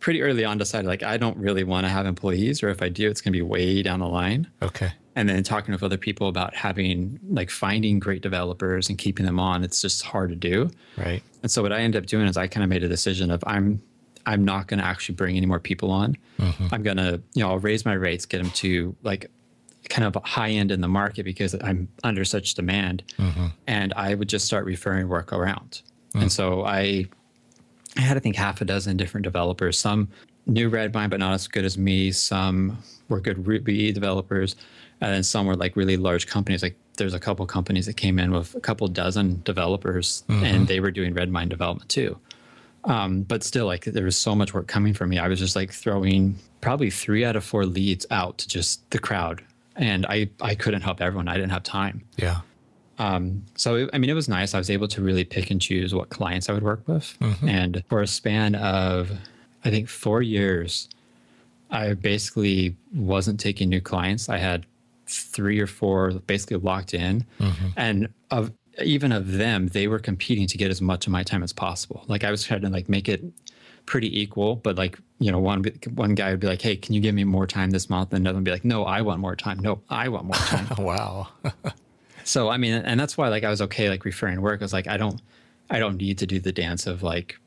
pretty 0.00 0.22
early 0.22 0.44
on 0.44 0.58
decided 0.58 0.88
like 0.88 1.02
I 1.04 1.16
don't 1.18 1.36
really 1.36 1.62
want 1.64 1.84
to 1.86 1.90
have 1.90 2.04
employees, 2.06 2.62
or 2.62 2.68
if 2.68 2.82
I 2.82 2.88
do, 2.88 3.08
it's 3.08 3.20
going 3.20 3.32
to 3.32 3.36
be 3.38 3.42
way 3.42 3.82
down 3.82 4.00
the 4.00 4.08
line 4.08 4.48
Okay. 4.62 4.90
and 5.16 5.28
then 5.28 5.42
talking 5.44 5.72
with 5.72 5.82
other 5.82 5.96
people 5.98 6.28
about 6.28 6.54
having 6.54 7.18
like 7.28 7.50
finding 7.50 7.98
great 8.00 8.22
developers 8.22 8.88
and 8.88 8.96
keeping 8.98 9.26
them 9.26 9.38
on 9.40 9.62
it's 9.64 9.82
just 9.82 10.02
hard 10.02 10.30
to 10.30 10.36
do 10.36 10.70
Right. 10.96 11.20
and 11.42 11.50
so 11.50 11.62
what 11.62 11.72
i 11.72 11.80
ended 11.80 12.00
up 12.00 12.06
doing 12.06 12.28
is 12.28 12.36
i 12.36 12.46
kind 12.46 12.62
of 12.62 12.70
made 12.70 12.84
a 12.84 12.88
decision 12.88 13.32
of 13.32 13.42
i'm 13.44 13.82
i'm 14.28 14.44
not 14.44 14.68
going 14.68 14.78
to 14.78 14.86
actually 14.86 15.14
bring 15.14 15.36
any 15.36 15.46
more 15.46 15.60
people 15.60 15.90
on 15.90 16.16
mm-hmm. 16.38 16.66
i'm 16.70 16.82
going 16.82 16.96
to 16.96 17.20
you 17.34 17.42
know 17.42 17.50
i'll 17.50 17.58
raise 17.58 17.84
my 17.84 17.94
rates 17.94 18.24
get 18.26 18.42
them 18.42 18.50
to 18.52 18.94
like 19.02 19.30
kind 19.88 20.04
of 20.04 20.22
high 20.24 20.50
end 20.50 20.70
in 20.70 20.80
the 20.80 20.88
market 20.88 21.24
because 21.24 21.54
i'm 21.62 21.88
under 22.04 22.24
such 22.24 22.54
demand 22.54 23.02
mm-hmm. 23.18 23.46
and 23.66 23.92
i 23.94 24.14
would 24.14 24.28
just 24.28 24.46
start 24.46 24.64
referring 24.64 25.08
work 25.08 25.32
around 25.32 25.82
mm. 26.14 26.22
and 26.22 26.30
so 26.30 26.64
i 26.64 27.04
I 27.98 28.02
had, 28.02 28.16
I 28.16 28.20
think, 28.20 28.36
half 28.36 28.60
a 28.60 28.64
dozen 28.64 28.96
different 28.96 29.24
developers. 29.24 29.76
Some 29.76 30.08
knew 30.46 30.70
Redmine, 30.70 31.10
but 31.10 31.18
not 31.18 31.34
as 31.34 31.48
good 31.48 31.64
as 31.64 31.76
me. 31.76 32.12
Some 32.12 32.78
were 33.08 33.20
good 33.20 33.46
Ruby 33.46 33.92
developers. 33.92 34.56
And 35.00 35.12
then 35.12 35.22
some 35.22 35.46
were 35.46 35.56
like 35.56 35.76
really 35.76 35.96
large 35.96 36.26
companies. 36.26 36.62
Like 36.62 36.76
there's 36.96 37.14
a 37.14 37.20
couple 37.20 37.44
companies 37.46 37.86
that 37.86 37.96
came 37.96 38.18
in 38.18 38.30
with 38.30 38.54
a 38.54 38.60
couple 38.60 38.86
dozen 38.88 39.42
developers 39.44 40.24
and 40.28 40.42
mm-hmm. 40.42 40.64
they 40.64 40.80
were 40.80 40.90
doing 40.90 41.14
Redmine 41.14 41.48
development 41.48 41.88
too. 41.88 42.18
Um, 42.84 43.22
but 43.22 43.42
still, 43.42 43.66
like 43.66 43.84
there 43.84 44.04
was 44.04 44.16
so 44.16 44.34
much 44.34 44.54
work 44.54 44.66
coming 44.66 44.94
from 44.94 45.10
me. 45.10 45.18
I 45.18 45.28
was 45.28 45.38
just 45.38 45.56
like 45.56 45.72
throwing 45.72 46.36
probably 46.60 46.90
three 46.90 47.24
out 47.24 47.36
of 47.36 47.44
four 47.44 47.66
leads 47.66 48.06
out 48.10 48.38
to 48.38 48.48
just 48.48 48.88
the 48.90 48.98
crowd. 48.98 49.42
And 49.76 50.06
I, 50.06 50.30
I 50.40 50.54
couldn't 50.54 50.82
help 50.82 51.00
everyone. 51.00 51.28
I 51.28 51.34
didn't 51.34 51.50
have 51.50 51.62
time. 51.62 52.02
Yeah. 52.16 52.40
Um, 52.98 53.44
so 53.54 53.76
it, 53.76 53.90
I 53.92 53.98
mean, 53.98 54.10
it 54.10 54.14
was 54.14 54.28
nice. 54.28 54.54
I 54.54 54.58
was 54.58 54.70
able 54.70 54.88
to 54.88 55.02
really 55.02 55.24
pick 55.24 55.50
and 55.52 55.60
choose 55.60 55.94
what 55.94 56.08
clients 56.08 56.48
I 56.48 56.52
would 56.52 56.64
work 56.64 56.82
with, 56.88 57.16
and 57.48 57.84
for 57.88 58.02
a 58.02 58.08
span 58.08 58.56
of, 58.56 59.12
I 59.64 59.70
think, 59.70 59.88
four 59.88 60.20
years, 60.20 60.88
I 61.70 61.94
basically 61.94 62.74
wasn't 62.92 63.38
taking 63.38 63.68
new 63.68 63.80
clients. 63.80 64.28
I 64.28 64.38
had 64.38 64.66
three 65.06 65.60
or 65.60 65.68
four 65.68 66.10
basically 66.10 66.56
locked 66.56 66.92
in, 66.92 67.24
and 67.76 68.08
of 68.32 68.50
even 68.82 69.12
of 69.12 69.32
them, 69.32 69.68
they 69.68 69.88
were 69.88 69.98
competing 69.98 70.46
to 70.48 70.58
get 70.58 70.70
as 70.70 70.80
much 70.80 71.06
of 71.06 71.12
my 71.12 71.22
time 71.22 71.42
as 71.42 71.52
possible. 71.52 72.04
Like 72.08 72.24
I 72.24 72.30
was 72.30 72.44
trying 72.44 72.62
to 72.62 72.68
like 72.68 72.88
make 72.88 73.08
it 73.08 73.22
pretty 73.86 74.20
equal, 74.20 74.56
but 74.56 74.76
like 74.76 74.98
you 75.18 75.32
know, 75.32 75.38
one 75.38 75.64
one 75.94 76.14
guy 76.14 76.30
would 76.30 76.40
be 76.40 76.46
like, 76.46 76.62
"Hey, 76.62 76.76
can 76.76 76.94
you 76.94 77.00
give 77.00 77.14
me 77.14 77.24
more 77.24 77.46
time 77.46 77.70
this 77.70 77.90
month?" 77.90 78.12
And 78.12 78.22
another 78.22 78.36
would 78.36 78.44
be 78.44 78.50
like, 78.50 78.64
"No, 78.64 78.84
I 78.84 79.02
want 79.02 79.20
more 79.20 79.34
time. 79.34 79.58
No, 79.58 79.80
I 79.88 80.08
want 80.08 80.26
more 80.26 80.36
time." 80.36 80.68
wow. 80.78 81.28
So 82.28 82.50
I 82.50 82.58
mean, 82.58 82.74
and 82.74 83.00
that's 83.00 83.16
why 83.16 83.28
like 83.28 83.42
I 83.42 83.48
was 83.48 83.62
okay 83.62 83.88
like 83.88 84.04
referring 84.04 84.42
work. 84.42 84.60
I 84.60 84.64
was 84.64 84.72
like, 84.74 84.86
I 84.86 84.98
don't, 84.98 85.18
I 85.70 85.78
don't 85.78 85.96
need 85.96 86.18
to 86.18 86.26
do 86.26 86.38
the 86.38 86.52
dance 86.52 86.86
of 86.86 87.02
like, 87.02 87.38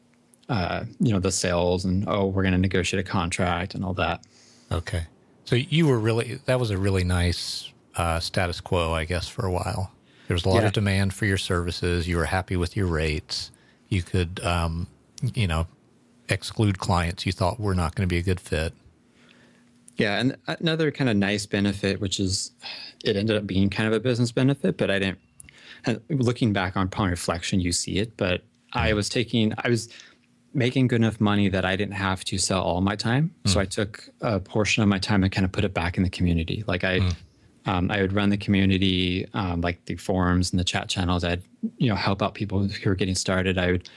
uh, 0.50 0.86
you 1.00 1.14
know, 1.14 1.20
the 1.20 1.32
sales 1.32 1.86
and 1.86 2.04
oh, 2.08 2.26
we're 2.26 2.42
going 2.42 2.54
to 2.54 2.58
negotiate 2.58 3.06
a 3.06 3.08
contract 3.08 3.76
and 3.76 3.86
all 3.86 3.94
that. 3.94 4.26
okay. 4.72 5.04
So 5.46 5.56
you 5.56 5.86
were 5.86 6.00
really 6.00 6.40
that 6.46 6.60
was 6.60 6.72
a 6.72 6.80
really 6.80 7.04
nice 7.04 7.72
uh, 7.96 8.20
status 8.20 8.60
quo, 8.60 8.92
I 8.92 9.06
guess, 9.06 9.28
for 9.28 9.46
a 9.46 9.52
while. 9.52 9.92
There 10.32 10.36
was 10.36 10.46
a 10.46 10.50
lot 10.50 10.62
Yeah. 10.62 10.68
of 10.68 10.72
demand 10.72 11.14
for 11.14 11.26
your 11.26 11.38
services. 11.38 12.08
You 12.08 12.16
were 12.16 12.24
happy 12.24 12.56
with 12.56 12.78
your 12.78 12.88
rates. 12.88 13.52
You 13.90 14.02
could, 14.02 14.40
um, 14.42 14.88
you 15.34 15.46
know, 15.46 15.68
exclude 16.30 16.80
clients 16.80 17.26
you 17.26 17.34
thought 17.34 17.60
were 17.60 17.76
not 17.76 17.96
going 17.96 18.08
to 18.08 18.14
be 18.14 18.18
a 18.18 18.22
good 18.22 18.40
fit. 18.40 18.74
Yeah, 19.98 20.22
and 20.22 20.38
another 20.48 20.90
kind 20.90 21.10
of 21.10 21.18
nice 21.18 21.46
benefit, 21.46 22.00
which 22.00 22.18
is, 22.18 22.52
it 23.04 23.18
ended 23.18 23.36
up 23.36 23.46
being 23.46 23.70
kind 23.70 23.88
of 23.88 23.94
a 23.94 24.00
business 24.00 24.32
benefit, 24.32 24.78
but 24.78 24.90
I 24.90 25.00
didn't. 25.00 25.20
And 25.84 26.00
looking 26.08 26.54
back 26.54 26.78
on 26.78 26.86
upon 26.86 27.10
reflection, 27.10 27.60
you 27.60 27.74
see 27.74 27.98
it. 27.98 28.16
But 28.16 28.46
I 28.72 28.92
mm. 28.92 28.96
was 28.96 29.10
taking, 29.10 29.54
I 29.58 29.68
was 29.68 29.90
making 30.54 30.88
good 30.88 31.02
enough 31.02 31.20
money 31.20 31.50
that 31.50 31.66
I 31.66 31.76
didn't 31.76 31.96
have 31.96 32.24
to 32.24 32.38
sell 32.38 32.62
all 32.62 32.80
my 32.80 32.96
time. 32.96 33.36
So 33.48 33.58
mm. 33.58 33.64
I 33.64 33.66
took 33.66 34.08
a 34.22 34.40
portion 34.40 34.82
of 34.82 34.88
my 34.88 34.98
time 34.98 35.24
and 35.24 35.32
kind 35.32 35.44
of 35.44 35.52
put 35.52 35.66
it 35.66 35.74
back 35.74 35.98
in 35.98 36.04
the 36.04 36.10
community. 36.10 36.64
Like 36.68 36.86
I, 36.86 37.00
mm. 37.02 37.16
Um, 37.66 37.92
I 37.92 38.02
would 38.02 38.14
run 38.14 38.30
the 38.30 38.38
community, 38.38 39.28
um, 39.34 39.62
like 39.62 39.86
the 39.86 39.96
forums 39.96 40.52
and 40.52 40.60
the 40.60 40.64
chat 40.64 40.90
channels. 40.90 41.24
I'd 41.24 41.44
you 41.78 41.90
know 41.90 41.96
help 41.96 42.22
out 42.22 42.34
people 42.34 42.64
who 42.64 42.90
were 42.90 42.96
getting 42.96 43.16
started. 43.16 43.58
I 43.58 43.72
would. 43.74 43.90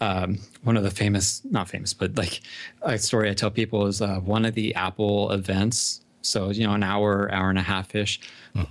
Um, 0.00 0.38
one 0.62 0.76
of 0.76 0.84
the 0.84 0.90
famous, 0.90 1.42
not 1.44 1.68
famous, 1.68 1.92
but 1.92 2.16
like 2.16 2.40
a 2.82 2.98
story 2.98 3.30
I 3.30 3.34
tell 3.34 3.50
people 3.50 3.86
is 3.86 4.00
uh, 4.00 4.20
one 4.20 4.44
of 4.44 4.54
the 4.54 4.74
Apple 4.74 5.32
events. 5.32 6.02
So 6.22 6.50
you 6.50 6.66
know, 6.66 6.74
an 6.74 6.82
hour, 6.82 7.32
hour 7.32 7.50
and 7.50 7.58
a 7.58 7.62
half 7.62 7.94
ish. 7.94 8.20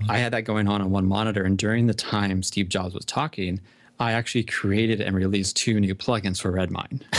I 0.09 0.17
had 0.17 0.33
that 0.33 0.41
going 0.41 0.67
on 0.67 0.81
on 0.81 0.91
one 0.91 1.05
monitor, 1.05 1.43
and 1.43 1.57
during 1.57 1.87
the 1.87 1.93
time 1.93 2.43
Steve 2.43 2.69
Jobs 2.69 2.93
was 2.93 3.05
talking, 3.05 3.59
I 3.99 4.11
actually 4.11 4.43
created 4.43 5.01
and 5.01 5.15
released 5.15 5.55
two 5.57 5.79
new 5.79 5.95
plugins 5.95 6.39
for 6.41 6.51
Redmine. 6.51 7.01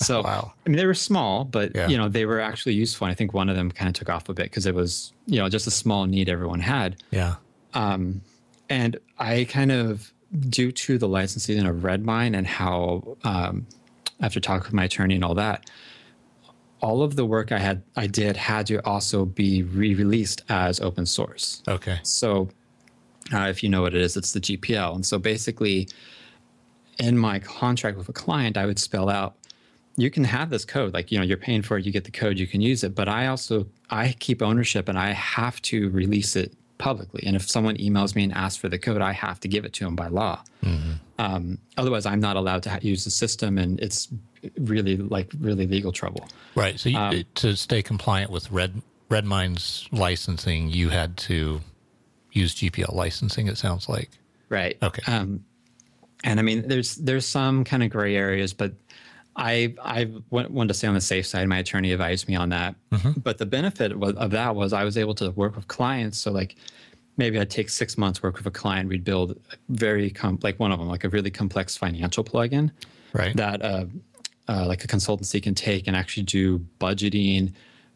So 0.00 0.22
Wow. 0.22 0.52
I 0.64 0.68
mean, 0.68 0.76
they 0.78 0.86
were 0.86 0.94
small, 0.94 1.44
but 1.44 1.74
Yeah. 1.74 1.88
you 1.88 1.98
know, 1.98 2.08
they 2.08 2.24
were 2.24 2.38
actually 2.40 2.74
useful. 2.74 3.06
And 3.06 3.12
I 3.12 3.14
think 3.16 3.34
one 3.34 3.48
of 3.48 3.56
them 3.56 3.68
kind 3.72 3.88
of 3.88 3.94
took 3.94 4.08
off 4.08 4.28
a 4.28 4.32
bit 4.32 4.44
because 4.44 4.64
it 4.64 4.72
was, 4.74 5.12
you 5.26 5.40
know, 5.40 5.48
just 5.48 5.66
a 5.66 5.72
small 5.72 6.06
need 6.06 6.28
everyone 6.28 6.60
had. 6.60 7.02
Yeah. 7.10 7.34
And 8.70 8.98
I 9.18 9.46
kind 9.50 9.72
of, 9.72 10.12
due 10.48 10.70
to 10.72 10.98
the 10.98 11.08
licensing 11.08 11.66
of 11.66 11.82
Redmine 11.84 12.34
and 12.36 12.46
how, 12.46 13.16
um, 13.24 13.66
after 14.20 14.38
talking 14.40 14.64
with 14.64 14.72
my 14.74 14.84
attorney 14.84 15.14
and 15.16 15.24
all 15.24 15.34
that, 15.34 15.68
all 16.80 17.02
of 17.02 17.16
the 17.16 17.24
work 17.26 17.50
I 17.50 17.58
had, 17.58 17.82
I 17.96 18.06
did 18.06 18.36
had 18.36 18.66
to 18.68 18.84
also 18.86 19.24
be 19.24 19.62
re-released 19.64 20.42
as 20.48 20.80
open 20.80 21.06
source. 21.06 21.62
Okay. 21.66 21.98
So, 22.04 22.50
uh, 23.32 23.46
if 23.48 23.62
you 23.62 23.68
know 23.68 23.82
what 23.82 23.94
it 23.94 24.00
is, 24.00 24.16
it's 24.16 24.32
the 24.32 24.40
GPL. 24.40 24.94
And 24.94 25.04
so 25.04 25.18
basically, 25.18 25.88
in 26.98 27.18
my 27.18 27.38
contract 27.38 27.96
with 27.96 28.08
a 28.08 28.12
client, 28.12 28.56
I 28.56 28.66
would 28.66 28.78
spell 28.78 29.08
out 29.08 29.36
you 29.98 30.10
can 30.10 30.22
have 30.24 30.48
this 30.48 30.64
code. 30.64 30.94
Like 30.94 31.10
you 31.12 31.18
know 31.18 31.24
you're 31.24 31.36
paying 31.36 31.60
for 31.60 31.76
it 31.76 31.84
you 31.84 31.92
get 31.92 32.04
the 32.04 32.10
code 32.10 32.38
you 32.38 32.46
can 32.46 32.60
use 32.60 32.84
it. 32.84 32.94
But 32.94 33.08
i 33.08 33.26
also 33.26 33.66
i 33.90 34.14
keep 34.20 34.40
ownership 34.40 34.88
and 34.88 34.98
i 34.98 35.10
have 35.10 35.60
to 35.62 35.90
release 35.90 36.36
it 36.36 36.54
publicly. 36.78 37.24
And 37.26 37.34
if 37.34 37.50
someone 37.50 37.76
emails 37.76 38.14
me 38.14 38.22
and 38.22 38.32
asks 38.32 38.56
for 38.56 38.68
the 38.68 38.78
code 38.78 39.02
i 39.02 39.12
have 39.12 39.40
to 39.40 39.48
give 39.48 39.64
it 39.64 39.72
to 39.74 39.84
them 39.84 39.96
by 39.96 40.06
law. 40.06 40.42
Um, 41.18 41.58
otherwise 41.76 42.06
i'm 42.06 42.20
not 42.20 42.36
allowed 42.36 42.62
to 42.62 42.70
ha- 42.70 42.78
use 42.80 43.04
the 43.04 43.10
system 43.10 43.58
and 43.58 43.80
it's 43.80 44.08
really 44.56 44.96
like 44.96 45.32
really 45.40 45.66
legal 45.66 45.90
trouble. 45.90 46.28
Right. 46.54 46.78
So 46.78 46.88
you, 46.88 47.24
to 47.36 47.56
stay 47.56 47.82
compliant 47.82 48.30
with 48.30 48.50
Red 48.52 48.80
Redmine's 49.10 49.88
licensing, 49.90 50.68
you 50.68 50.90
had 50.90 51.16
to 51.16 51.60
use 52.38 52.54
GPL 52.54 52.94
licensing. 52.94 53.48
It 53.48 53.58
sounds 53.58 53.88
like 53.88 54.10
right. 54.48 54.76
Okay. 54.82 55.02
Um, 55.10 55.44
and 56.24 56.40
I 56.40 56.42
mean, 56.42 56.66
there's 56.66 56.96
there's 56.96 57.26
some 57.26 57.64
kind 57.64 57.82
of 57.82 57.90
gray 57.90 58.16
areas, 58.16 58.52
but 58.52 58.72
I 59.36 59.74
I 59.82 60.10
wanted 60.30 60.68
to 60.68 60.74
stay 60.74 60.88
on 60.88 60.94
the 60.94 61.00
safe 61.00 61.26
side. 61.26 61.46
My 61.48 61.58
attorney 61.58 61.92
advised 61.92 62.28
me 62.28 62.34
on 62.34 62.48
that. 62.50 62.74
Mm-hmm. 62.90 63.20
But 63.20 63.38
the 63.38 63.46
benefit 63.46 63.92
of 63.92 64.30
that 64.32 64.56
was 64.56 64.72
I 64.72 64.84
was 64.84 64.98
able 64.98 65.14
to 65.16 65.30
work 65.30 65.54
with 65.56 65.68
clients. 65.68 66.18
So 66.18 66.32
like 66.32 66.56
maybe 67.16 67.38
I'd 67.38 67.50
take 67.50 67.68
six 67.68 67.96
months 67.96 68.22
work 68.22 68.36
with 68.36 68.46
a 68.46 68.50
client. 68.50 68.88
We'd 68.88 69.04
build 69.04 69.32
a 69.32 69.56
very 69.68 70.10
com- 70.10 70.38
like 70.42 70.58
one 70.58 70.72
of 70.72 70.78
them, 70.78 70.88
like 70.88 71.04
a 71.04 71.08
really 71.08 71.30
complex 71.30 71.76
financial 71.76 72.24
plugin, 72.24 72.70
right? 73.12 73.36
That 73.36 73.62
uh, 73.62 73.84
uh, 74.48 74.66
like 74.66 74.82
a 74.84 74.88
consultancy 74.88 75.42
can 75.42 75.54
take 75.54 75.86
and 75.86 75.96
actually 75.96 76.24
do 76.24 76.58
budgeting, 76.80 77.52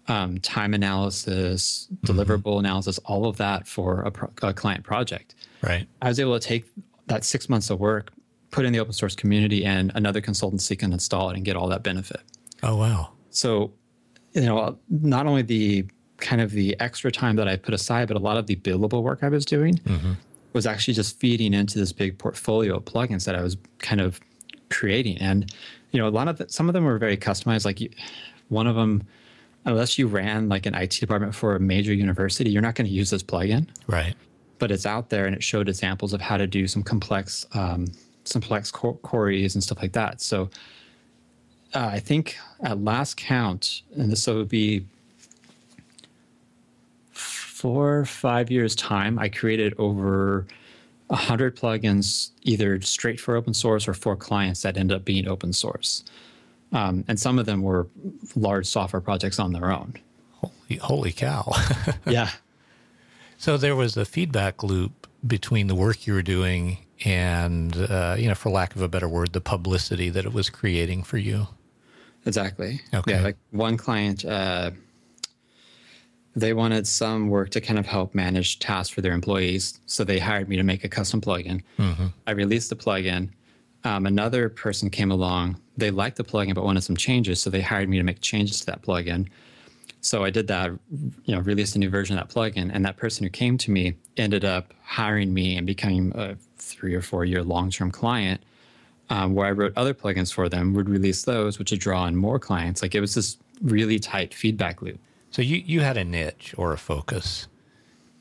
um, 0.09 0.39
time 0.39 0.75
analysis, 0.75 1.89
mm-hmm. 1.93 2.07
deliverable 2.13 2.59
analysis, 2.59 2.99
all 3.05 3.27
of 3.27 3.37
that 3.37 3.67
for 3.67 4.01
a, 4.03 4.11
pro- 4.11 4.31
a 4.43 4.53
client 4.53 4.85
project. 4.85 5.35
Right. 5.63 5.87
I 6.01 6.09
was 6.09 6.19
able 6.19 6.39
to 6.39 6.47
take 6.47 6.65
that 7.07 7.25
six 7.25 7.49
months 7.49 7.71
of 7.71 7.79
work, 7.79 8.13
put 8.51 8.65
in 8.65 8.73
the 8.73 8.81
open 8.81 8.93
source 8.93 9.15
community, 9.15 9.65
and 9.65 9.93
another 9.95 10.21
consultancy 10.21 10.79
can 10.79 10.93
install 10.93 11.31
it 11.31 11.37
and 11.37 11.45
get 11.45 11.57
all 11.57 11.69
that 11.69 11.83
benefit. 11.83 12.21
Oh 12.63 12.77
wow! 12.77 13.11
So, 13.31 13.73
you 14.33 14.43
know, 14.43 14.79
not 14.89 15.27
only 15.27 15.43
the 15.43 15.87
kind 16.19 16.41
of 16.41 16.53
the 16.53 16.79
extra 16.79 17.11
time 17.11 17.37
that 17.37 17.49
I 17.49 17.57
put 17.57 17.75
aside, 17.75 18.09
but 18.09 18.17
a 18.17 18.21
lot 18.21 18.37
of 18.37 18.47
the 18.47 18.57
billable 18.57 19.03
work 19.03 19.21
I 19.23 19.29
was 19.29 19.45
doing 19.45 19.75
mm-hmm. 19.79 20.13
was 20.53 20.67
actually 20.67 20.95
just 20.95 21.19
feeding 21.19 21.55
into 21.55 21.79
this 21.79 21.93
big 21.93 22.19
portfolio 22.19 22.77
of 22.77 22.85
plugins 22.85 23.25
that 23.25 23.35
I 23.35 23.43
was 23.43 23.57
kind 23.79 24.01
of 24.01 24.21
creating. 24.71 25.19
And 25.19 25.53
you 25.91 26.01
know, 26.01 26.09
a 26.09 26.11
lot 26.11 26.29
of 26.29 26.39
the, 26.39 26.49
some 26.49 26.69
of 26.69 26.73
them 26.73 26.85
were 26.85 26.99
very 26.99 27.17
customized. 27.17 27.65
Like 27.65 27.81
you, 27.81 27.91
one 28.49 28.67
of 28.67 28.77
them, 28.77 29.03
unless 29.65 29.99
you 29.99 30.07
ran 30.07 30.49
like 30.49 30.67
an 30.67 30.75
IT 30.75 30.93
department 30.93 31.35
for 31.35 31.55
a 31.55 31.61
major 31.61 31.93
university, 31.93 32.51
you're 32.51 32.63
not 32.63 32.75
going 32.75 32.87
to 32.87 32.93
use 32.93 33.11
this 33.11 33.23
plugin. 33.23 33.69
Right. 33.87 34.15
But 34.59 34.71
it's 34.71 34.87
out 34.87 35.11
there, 35.11 35.27
and 35.27 35.35
it 35.35 35.43
showed 35.43 35.69
examples 35.69 36.13
of 36.13 36.21
how 36.21 36.37
to 36.37 36.47
do 36.47 36.67
some 36.67 36.83
complex, 36.83 37.47
um, 37.53 37.87
some 38.25 38.41
complex 38.41 38.71
queries 38.71 39.55
and 39.55 39.63
stuff 39.63 39.79
like 39.81 39.93
that. 39.93 40.21
So. 40.21 40.51
Uh, 41.75 41.89
I 41.93 42.01
think 42.01 42.37
at 42.63 42.85
last 42.85 43.17
count, 43.17 43.81
and 43.97 44.13
this 44.13 44.27
would 44.27 44.51
be 44.51 44.85
four 47.63 48.05
five 48.05 48.51
years 48.51 48.75
time 48.75 49.21
i 49.21 49.29
created 49.29 49.73
over 49.79 50.45
a 51.11 51.15
100 51.15 51.57
plugins 51.57 52.31
either 52.43 52.81
straight 52.81 53.21
for 53.21 53.37
open 53.37 53.55
source 53.55 53.87
or 53.87 53.95
for 53.95 54.17
clients 54.17 54.63
that 54.63 54.77
end 54.77 54.91
up 54.91 55.05
being 55.05 55.29
open 55.29 55.53
source 55.53 56.03
um, 56.73 57.05
and 57.09 57.19
some 57.19 57.39
of 57.39 57.47
them 57.47 57.63
were 57.63 57.87
large 58.35 58.67
software 58.67 59.01
projects 59.01 59.39
on 59.39 59.53
their 59.53 59.71
own 59.71 59.95
holy, 60.31 60.79
holy 60.81 61.13
cow 61.13 61.53
yeah 62.07 62.31
so 63.39 63.57
there 63.57 63.77
was 63.77 63.97
a 63.97 64.05
feedback 64.05 64.63
loop 64.63 65.07
between 65.27 65.67
the 65.67 65.75
work 65.75 66.07
you 66.07 66.15
were 66.15 66.23
doing 66.23 66.79
and 67.05 67.77
uh, 67.77 68.17
you 68.19 68.29
know 68.29 68.35
for 68.35 68.51
lack 68.51 68.75
of 68.75 68.83
a 68.83 68.89
better 68.89 69.09
word 69.09 69.33
the 69.33 69.41
publicity 69.41 70.09
that 70.09 70.25
it 70.25 70.33
was 70.33 70.51
creating 70.51 71.03
for 71.03 71.19
you 71.19 71.47
exactly 72.27 72.81
okay 72.95 73.13
yeah 73.13 73.23
like 73.23 73.37
one 73.51 73.77
client 73.77 74.25
uh, 74.25 74.71
they 76.35 76.53
wanted 76.53 76.87
some 76.87 77.29
work 77.29 77.51
to 77.51 77.61
kind 77.61 77.79
of 77.79 77.87
help 77.87 78.15
manage 78.15 78.59
tasks 78.59 78.93
for 78.93 79.01
their 79.01 79.13
employees. 79.13 79.79
So 79.87 80.05
they 80.05 80.19
hired 80.19 80.49
me 80.49 80.57
to 80.57 80.63
make 80.63 80.85
a 80.85 80.89
custom 80.89 81.21
plugin. 81.21 81.63
Mm-hmm. 81.79 82.07
I 82.27 82.31
released 82.33 82.71
the 82.71 82.77
plugin. 82.77 83.31
Um, 83.85 84.07
another 84.07 84.49
person 84.49 84.91
came 84.91 85.11
along. 85.11 85.61
They 85.77 85.91
liked 85.91 86.17
the 86.17 86.25
plugin 86.25 86.55
but 86.55 86.65
wanted 86.65 86.83
some 86.83 86.97
changes, 86.97 87.41
so 87.43 87.51
they 87.51 87.61
hired 87.61 87.89
me 87.89 87.99
to 87.99 88.05
make 88.05 88.21
changes 88.21 88.61
to 88.61 88.67
that 88.67 88.83
plugin. 88.83 89.29
So 90.01 90.25
I 90.25 90.31
did 90.31 90.49
that, 90.49 90.71
you 91.25 91.35
know, 91.35 91.41
released 91.41 91.77
a 91.77 91.79
new 91.79 91.91
version 91.91 92.19
of 92.19 92.27
that 92.27 92.35
plugin, 92.35 92.71
and 92.73 92.85
that 92.85 92.97
person 92.97 93.25
who 93.25 93.31
came 93.31 93.57
to 93.59 93.71
me 93.71 93.95
ended 94.17 94.45
up 94.45 94.73
hiring 94.83 95.33
me 95.33 95.57
and 95.57 95.67
becoming 95.67 96.13
a 96.15 96.37
three 96.59 96.95
or 96.95 97.03
four 97.03 97.25
year 97.25 97.43
long 97.43 97.71
term 97.71 97.91
client. 97.91 98.41
Um, 99.11 99.35
where 99.35 99.47
I 99.47 99.51
wrote 99.51 99.75
other 99.77 99.93
plugins 99.93 100.33
for 100.33 100.49
them, 100.49 100.73
would 100.73 100.89
release 100.89 101.25
those, 101.25 101.59
which 101.59 101.71
would 101.71 101.81
draw 101.81 102.07
in 102.07 102.17
more 102.17 102.39
clients. 102.39 102.81
Like 102.81 102.95
it 102.95 103.01
was 103.01 103.15
this 103.15 103.37
really 103.61 103.99
tight 103.99 104.33
feedback 104.33 104.81
loop. 104.81 104.99
So 105.31 105.43
you, 105.43 105.57
you 105.57 105.81
had 105.81 105.99
a 105.99 106.05
niche 106.05 106.55
or 106.57 106.73
a 106.73 106.79
focus, 106.79 107.47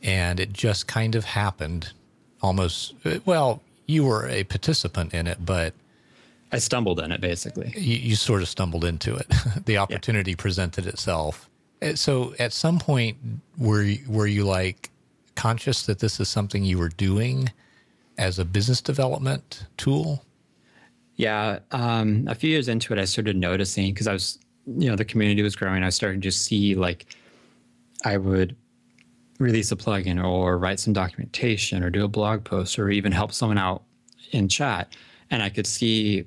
and 0.02 0.39
it 0.39 0.52
just 0.52 0.88
kind 0.88 1.15
of 1.15 1.24
happened 1.24 1.93
almost, 2.41 2.93
well, 3.26 3.62
you 3.91 4.06
were 4.06 4.27
a 4.27 4.43
participant 4.43 5.13
in 5.13 5.27
it, 5.27 5.45
but. 5.45 5.73
I 6.51 6.60
stumbled 6.60 6.99
in 6.99 7.12
it 7.12 7.21
basically. 7.21 7.73
You, 7.75 7.95
you 7.95 8.15
sort 8.15 8.41
of 8.41 8.49
stumbled 8.49 8.84
into 8.84 9.15
it. 9.15 9.27
the 9.65 9.77
opportunity 9.77 10.32
yeah. 10.32 10.38
presented 10.38 10.86
itself. 10.86 11.49
Uh, 11.82 11.95
so 11.95 12.34
at 12.39 12.54
some 12.54 12.77
point, 12.77 13.17
were, 13.58 13.89
were 14.08 14.27
you 14.27 14.43
like 14.43 14.89
conscious 15.36 15.86
that 15.86 15.99
this 15.99 16.19
is 16.19 16.30
something 16.30 16.63
you 16.63 16.77
were 16.77 16.89
doing 16.89 17.51
as 18.17 18.38
a 18.38 18.45
business 18.45 18.82
development 18.82 19.65
tool? 19.77 20.25
Yeah. 21.15 21.60
Um, 21.71 22.27
a 22.27 22.36
few 22.36 22.49
years 22.49 22.67
into 22.67 22.93
it, 22.93 22.99
I 22.99 23.06
started 23.06 23.36
noticing 23.38 23.93
because 23.93 24.08
I 24.08 24.13
was 24.13 24.39
you 24.67 24.89
know 24.89 24.95
the 24.95 25.06
community 25.06 25.41
was 25.41 25.56
growing, 25.56 25.84
I 25.84 25.89
started 25.89 26.21
to 26.23 26.32
see 26.32 26.75
like 26.75 27.06
I 28.06 28.17
would 28.17 28.56
release 29.41 29.71
a 29.71 29.75
plugin 29.75 30.23
or 30.23 30.58
write 30.58 30.80
some 30.80 30.93
documentation 30.93 31.84
or 31.84 31.89
do 31.89 32.04
a 32.04 32.08
blog 32.08 32.43
post 32.43 32.77
or 32.80 32.89
even 32.89 33.12
help 33.12 33.32
someone 33.34 33.58
out 33.58 33.84
in 34.32 34.47
chat, 34.47 34.93
and 35.30 35.41
I 35.41 35.49
could 35.49 35.67
see 35.67 36.25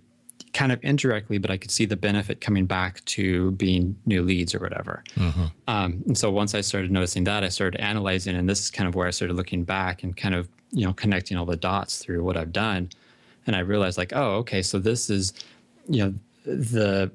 kind 0.53 0.71
of 0.71 0.79
indirectly, 0.83 1.39
but 1.39 1.51
I 1.51 1.57
could 1.57 1.71
see 1.71 1.85
the 1.85 1.97
benefit 1.97 2.41
coming 2.41 2.65
back 2.65 3.05
to 3.07 3.51
being 3.53 3.97
new 4.07 4.23
leads 4.23 4.55
or 4.55 4.61
whatever. 4.61 5.03
Mm-hmm. 5.17 5.47
Um, 5.67 6.03
and 6.07 6.17
so 6.17 6.31
once 6.31 6.55
I 6.55 6.61
started 6.61 6.93
noticing 6.93 7.25
that, 7.25 7.43
I 7.43 7.49
started 7.49 7.81
analyzing, 7.81 8.37
and 8.37 8.49
this 8.49 8.61
is 8.61 8.71
kind 8.71 8.89
of 8.89 8.95
where 8.95 9.07
I 9.07 9.11
started 9.11 9.35
looking 9.35 9.65
back 9.65 10.03
and 10.03 10.17
kind 10.17 10.35
of 10.35 10.49
you 10.71 10.87
know 10.87 10.93
connecting 10.93 11.37
all 11.37 11.47
the 11.47 11.57
dots 11.57 11.99
through 11.99 12.23
what 12.25 12.37
I've 12.37 12.53
done, 12.53 12.89
and 13.47 13.57
I 13.57 13.61
realized 13.61 13.99
like, 13.99 14.13
oh, 14.15 14.37
okay, 14.37 14.63
so 14.63 14.79
this 14.79 15.11
is 15.11 15.35
you 15.89 16.05
know 16.05 16.15
the 16.45 17.11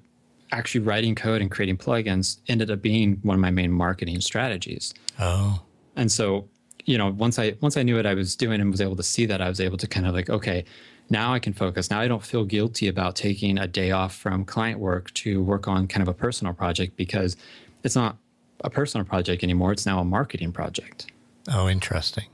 actually 0.51 0.81
writing 0.81 1.15
code 1.15 1.41
and 1.41 1.51
creating 1.51 1.77
plugins 1.77 2.39
ended 2.47 2.71
up 2.71 2.81
being 2.81 3.19
one 3.21 3.35
of 3.35 3.41
my 3.41 3.51
main 3.51 3.71
marketing 3.71 4.19
strategies. 4.21 4.93
Oh. 5.19 5.62
And 5.99 6.09
so, 6.09 6.47
you 6.85 6.97
know, 6.97 7.09
once 7.09 7.38
I 7.38 7.55
once 7.62 7.75
I 7.75 7.83
knew 7.83 7.97
what 7.97 8.05
I 8.05 8.13
was 8.13 8.35
doing 8.35 8.62
and 8.62 8.71
was 8.71 8.79
able 8.79 8.95
to 8.95 9.03
see 9.03 9.25
that, 9.25 9.41
I 9.41 9.49
was 9.49 9.59
able 9.59 9.77
to 9.77 9.88
kind 9.88 10.07
of 10.07 10.13
like, 10.13 10.29
okay, 10.29 10.63
now 11.09 11.33
I 11.33 11.39
can 11.39 11.51
focus. 11.53 11.91
Now 11.91 11.99
I 11.99 12.07
don't 12.07 12.23
feel 12.23 12.45
guilty 12.45 12.88
about 12.88 13.17
taking 13.17 13.57
a 13.57 13.67
day 13.67 13.91
off 13.91 14.15
from 14.15 14.45
client 14.45 14.79
work 14.79 15.13
to 15.15 15.43
work 15.43 15.67
on 15.67 15.88
kind 15.88 16.01
of 16.01 16.07
a 16.07 16.13
personal 16.13 16.53
project 16.53 16.95
because 16.95 17.35
it's 17.83 17.95
not 17.95 18.15
a 18.63 18.69
personal 18.69 19.05
project 19.05 19.43
anymore. 19.43 19.73
It's 19.73 19.85
now 19.85 19.99
a 19.99 20.05
marketing 20.05 20.53
project. 20.53 21.12
Oh, 21.51 21.67
interesting. 21.67 22.25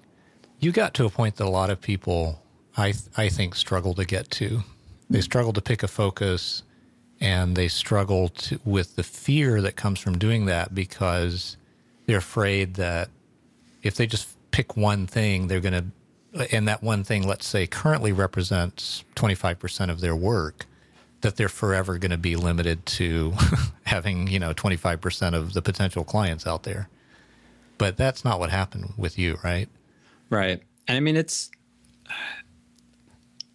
You 0.60 0.71
got 0.71 0.93
to 0.95 1.06
a 1.06 1.10
point 1.10 1.38
that 1.38 1.45
a 1.45 1.49
lot 1.49 1.71
of 1.71 1.82
people, 1.82 2.43
I 2.78 2.93
I 3.17 3.30
think, 3.30 3.56
struggle 3.56 3.95
to 3.95 4.06
get 4.06 4.30
to. 4.32 4.63
They 5.10 5.21
struggle 5.21 5.54
to 5.54 5.62
pick 5.62 5.82
a 5.82 5.88
focus 5.88 6.62
and 7.19 7.56
they 7.56 7.67
struggle 7.67 8.30
to, 8.30 8.60
with 8.63 8.95
the 8.95 9.04
fear 9.04 9.60
that 9.62 9.75
comes 9.75 9.99
from 9.99 10.19
doing 10.19 10.45
that 10.45 10.75
because 10.75 11.58
they're 12.06 12.17
afraid 12.17 12.75
that 12.75 13.10
if 13.86 13.95
they 13.95 14.08
just 14.08 14.28
pick 14.50 14.76
one 14.76 15.06
thing, 15.06 15.48
they're 15.48 15.62
going 15.62 15.91
to, 16.34 16.56
and 16.56 16.67
that 16.67 16.82
one 16.82 17.04
thing, 17.04 17.26
let's 17.26 17.45
say, 17.45 17.67
currently 17.67 18.12
represents 18.12 19.06
25% 19.15 19.91
of 19.91 20.02
their 20.02 20.15
work, 20.15 20.65
that 21.21 21.36
they're 21.36 21.48
forever 21.48 22.00
going 22.00 22.12
to 22.12 22.17
be 22.17 22.36
limited 22.36 22.84
to 22.88 23.34
having, 23.84 24.28
you 24.28 24.39
know, 24.39 24.54
25% 24.54 25.36
of 25.36 25.54
the 25.54 25.62
potential 25.62 26.04
clients 26.04 26.48
out 26.48 26.63
there. 26.63 26.89
But 27.78 27.95
that's 27.95 28.26
not 28.26 28.39
what 28.39 28.50
happened 28.50 28.93
with 28.98 29.19
you, 29.19 29.38
right? 29.43 29.69
Right. 30.32 30.63
And 30.88 30.98
I 30.98 31.00
mean, 31.00 31.15
it's, 31.15 31.52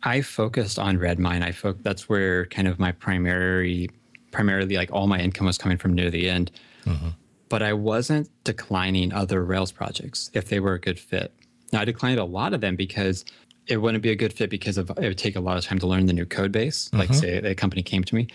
I 0.04 0.20
focused 0.20 0.78
on 0.78 0.96
Redmine. 0.96 1.42
I 1.42 1.50
fo- 1.50 1.72
that's 1.72 2.08
where 2.08 2.46
kind 2.46 2.68
of 2.68 2.78
my 2.78 2.92
primary, 2.92 3.90
primarily 4.30 4.76
like 4.76 4.92
all 4.92 5.08
my 5.08 5.18
income 5.18 5.46
was 5.46 5.58
coming 5.58 5.76
from 5.76 5.94
near 5.94 6.08
the 6.08 6.30
end. 6.30 6.52
Mm-hmm. 6.86 7.08
But 7.50 7.62
I 7.62 7.74
wasn't 7.74 8.30
declining 8.44 9.12
other 9.12 9.44
Rails 9.44 9.72
projects 9.72 10.30
if 10.32 10.48
they 10.48 10.58
were 10.58 10.72
a 10.72 10.80
good 10.80 10.98
fit. 10.98 11.34
Now 11.72 11.82
I 11.82 11.84
declined 11.84 12.18
a 12.18 12.24
lot 12.24 12.54
of 12.54 12.62
them 12.62 12.76
because 12.76 13.26
it 13.66 13.76
wouldn't 13.76 14.02
be 14.02 14.10
a 14.10 14.16
good 14.16 14.32
fit 14.32 14.48
because 14.48 14.78
of 14.78 14.88
it 14.90 15.00
would 15.00 15.18
take 15.18 15.36
a 15.36 15.40
lot 15.40 15.58
of 15.58 15.64
time 15.64 15.78
to 15.80 15.86
learn 15.86 16.06
the 16.06 16.14
new 16.14 16.24
code 16.24 16.52
base. 16.52 16.88
Mm-hmm. 16.88 16.98
Like 16.98 17.12
say 17.14 17.36
a 17.36 17.54
company 17.54 17.82
came 17.82 18.04
to 18.04 18.14
me, 18.14 18.28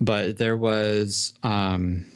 but 0.00 0.38
there 0.38 0.56
was 0.56 1.34
um, 1.42 2.06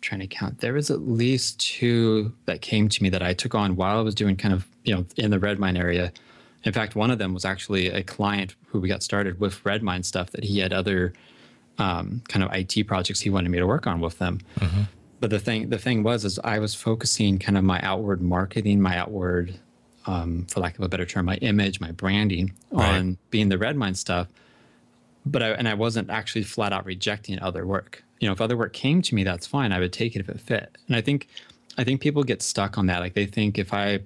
trying 0.00 0.20
to 0.20 0.28
count. 0.28 0.60
There 0.60 0.74
was 0.74 0.92
at 0.92 1.00
least 1.00 1.58
two 1.58 2.32
that 2.44 2.60
came 2.60 2.88
to 2.88 3.02
me 3.02 3.08
that 3.08 3.22
I 3.22 3.34
took 3.34 3.56
on 3.56 3.74
while 3.74 3.98
I 3.98 4.02
was 4.02 4.14
doing 4.14 4.36
kind 4.36 4.54
of 4.54 4.68
you 4.84 4.94
know 4.94 5.04
in 5.16 5.32
the 5.32 5.40
Redmine 5.40 5.76
area 5.76 6.12
in 6.64 6.72
fact, 6.72 6.94
one 6.94 7.10
of 7.10 7.18
them 7.18 7.34
was 7.34 7.44
actually 7.44 7.88
a 7.88 8.02
client 8.02 8.54
who 8.66 8.80
we 8.80 8.88
got 8.88 9.02
started 9.02 9.40
with 9.40 9.64
Redmine 9.64 10.04
stuff 10.04 10.30
that 10.30 10.44
he 10.44 10.60
had 10.60 10.72
other 10.72 11.12
um, 11.78 12.22
kind 12.28 12.44
of 12.44 12.52
IT 12.52 12.86
projects 12.86 13.20
he 13.20 13.30
wanted 13.30 13.50
me 13.50 13.58
to 13.58 13.66
work 13.66 13.86
on 13.86 14.00
with 14.00 14.18
them. 14.18 14.38
Mm-hmm. 14.60 14.82
But 15.22 15.30
the 15.30 15.38
thing 15.38 15.68
the 15.68 15.78
thing 15.78 16.02
was 16.02 16.24
is 16.24 16.40
I 16.42 16.58
was 16.58 16.74
focusing 16.74 17.38
kind 17.38 17.56
of 17.56 17.62
my 17.62 17.80
outward 17.82 18.20
marketing, 18.20 18.80
my 18.80 18.98
outward, 18.98 19.54
um, 20.04 20.46
for 20.46 20.58
lack 20.58 20.76
of 20.76 20.82
a 20.82 20.88
better 20.88 21.06
term, 21.06 21.26
my 21.26 21.36
image, 21.36 21.78
my 21.78 21.92
branding 21.92 22.52
right. 22.72 22.96
on 22.96 23.18
being 23.30 23.48
the 23.48 23.56
Redmine 23.56 23.94
stuff. 23.94 24.26
But 25.24 25.44
I 25.44 25.50
and 25.50 25.68
I 25.68 25.74
wasn't 25.74 26.10
actually 26.10 26.42
flat 26.42 26.72
out 26.72 26.84
rejecting 26.84 27.38
other 27.38 27.64
work. 27.64 28.02
You 28.18 28.26
know, 28.26 28.32
if 28.32 28.40
other 28.40 28.56
work 28.56 28.72
came 28.72 29.00
to 29.00 29.14
me, 29.14 29.22
that's 29.22 29.46
fine. 29.46 29.70
I 29.70 29.78
would 29.78 29.92
take 29.92 30.16
it 30.16 30.18
if 30.18 30.28
it 30.28 30.40
fit. 30.40 30.76
And 30.88 30.96
I 30.96 31.00
think 31.00 31.28
I 31.78 31.84
think 31.84 32.00
people 32.00 32.24
get 32.24 32.42
stuck 32.42 32.76
on 32.76 32.86
that. 32.86 32.98
Like 32.98 33.14
they 33.14 33.26
think 33.26 33.60
if 33.60 33.72
I, 33.72 34.00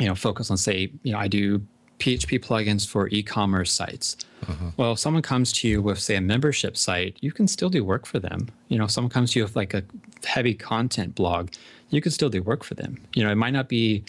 you 0.00 0.08
know, 0.08 0.16
focus 0.16 0.50
on 0.50 0.56
say, 0.56 0.90
you 1.04 1.12
know, 1.12 1.20
I 1.20 1.28
do 1.28 1.62
PHP 2.02 2.44
plugins 2.44 2.86
for 2.86 3.08
e-commerce 3.08 3.70
sites. 3.70 4.16
Uh-huh. 4.48 4.70
Well, 4.76 4.92
if 4.92 4.98
someone 4.98 5.22
comes 5.22 5.52
to 5.54 5.68
you 5.68 5.80
with 5.80 6.00
say 6.00 6.16
a 6.16 6.20
membership 6.20 6.76
site, 6.76 7.16
you 7.20 7.30
can 7.30 7.46
still 7.46 7.70
do 7.70 7.84
work 7.84 8.06
for 8.06 8.18
them. 8.18 8.48
You 8.68 8.78
know, 8.78 8.84
if 8.84 8.90
someone 8.90 9.10
comes 9.10 9.32
to 9.32 9.38
you 9.38 9.44
with 9.44 9.54
like 9.54 9.72
a 9.72 9.84
heavy 10.24 10.54
content 10.54 11.14
blog, 11.14 11.50
you 11.90 12.00
can 12.00 12.10
still 12.10 12.28
do 12.28 12.42
work 12.42 12.64
for 12.64 12.74
them. 12.74 13.00
You 13.14 13.22
know, 13.22 13.30
it 13.30 13.36
might 13.36 13.52
not 13.52 13.68
be 13.68 14.02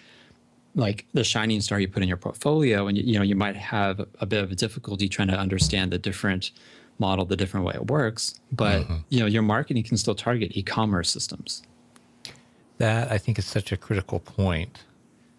like 0.75 1.05
the 1.13 1.23
shining 1.23 1.61
star 1.61 1.79
you 1.79 1.87
put 1.87 2.01
in 2.01 2.09
your 2.09 2.17
portfolio 2.17 2.87
and 2.87 2.97
you, 2.97 3.03
you 3.03 3.19
know 3.19 3.23
you 3.23 3.35
might 3.35 3.55
have 3.55 3.99
a 4.19 4.25
bit 4.25 4.43
of 4.43 4.51
a 4.51 4.55
difficulty 4.55 5.07
trying 5.07 5.27
to 5.27 5.37
understand 5.37 5.91
the 5.91 5.99
different 5.99 6.49
model 6.97 7.25
the 7.25 7.35
different 7.35 7.63
way 7.63 7.73
it 7.75 7.91
works 7.91 8.39
but 8.51 8.81
uh-huh. 8.81 8.97
you 9.09 9.19
know 9.19 9.27
your 9.27 9.43
marketing 9.43 9.83
can 9.83 9.97
still 9.97 10.15
target 10.15 10.57
e-commerce 10.57 11.11
systems 11.11 11.61
that 12.79 13.11
i 13.11 13.19
think 13.19 13.37
is 13.37 13.45
such 13.45 13.71
a 13.71 13.77
critical 13.77 14.19
point 14.19 14.79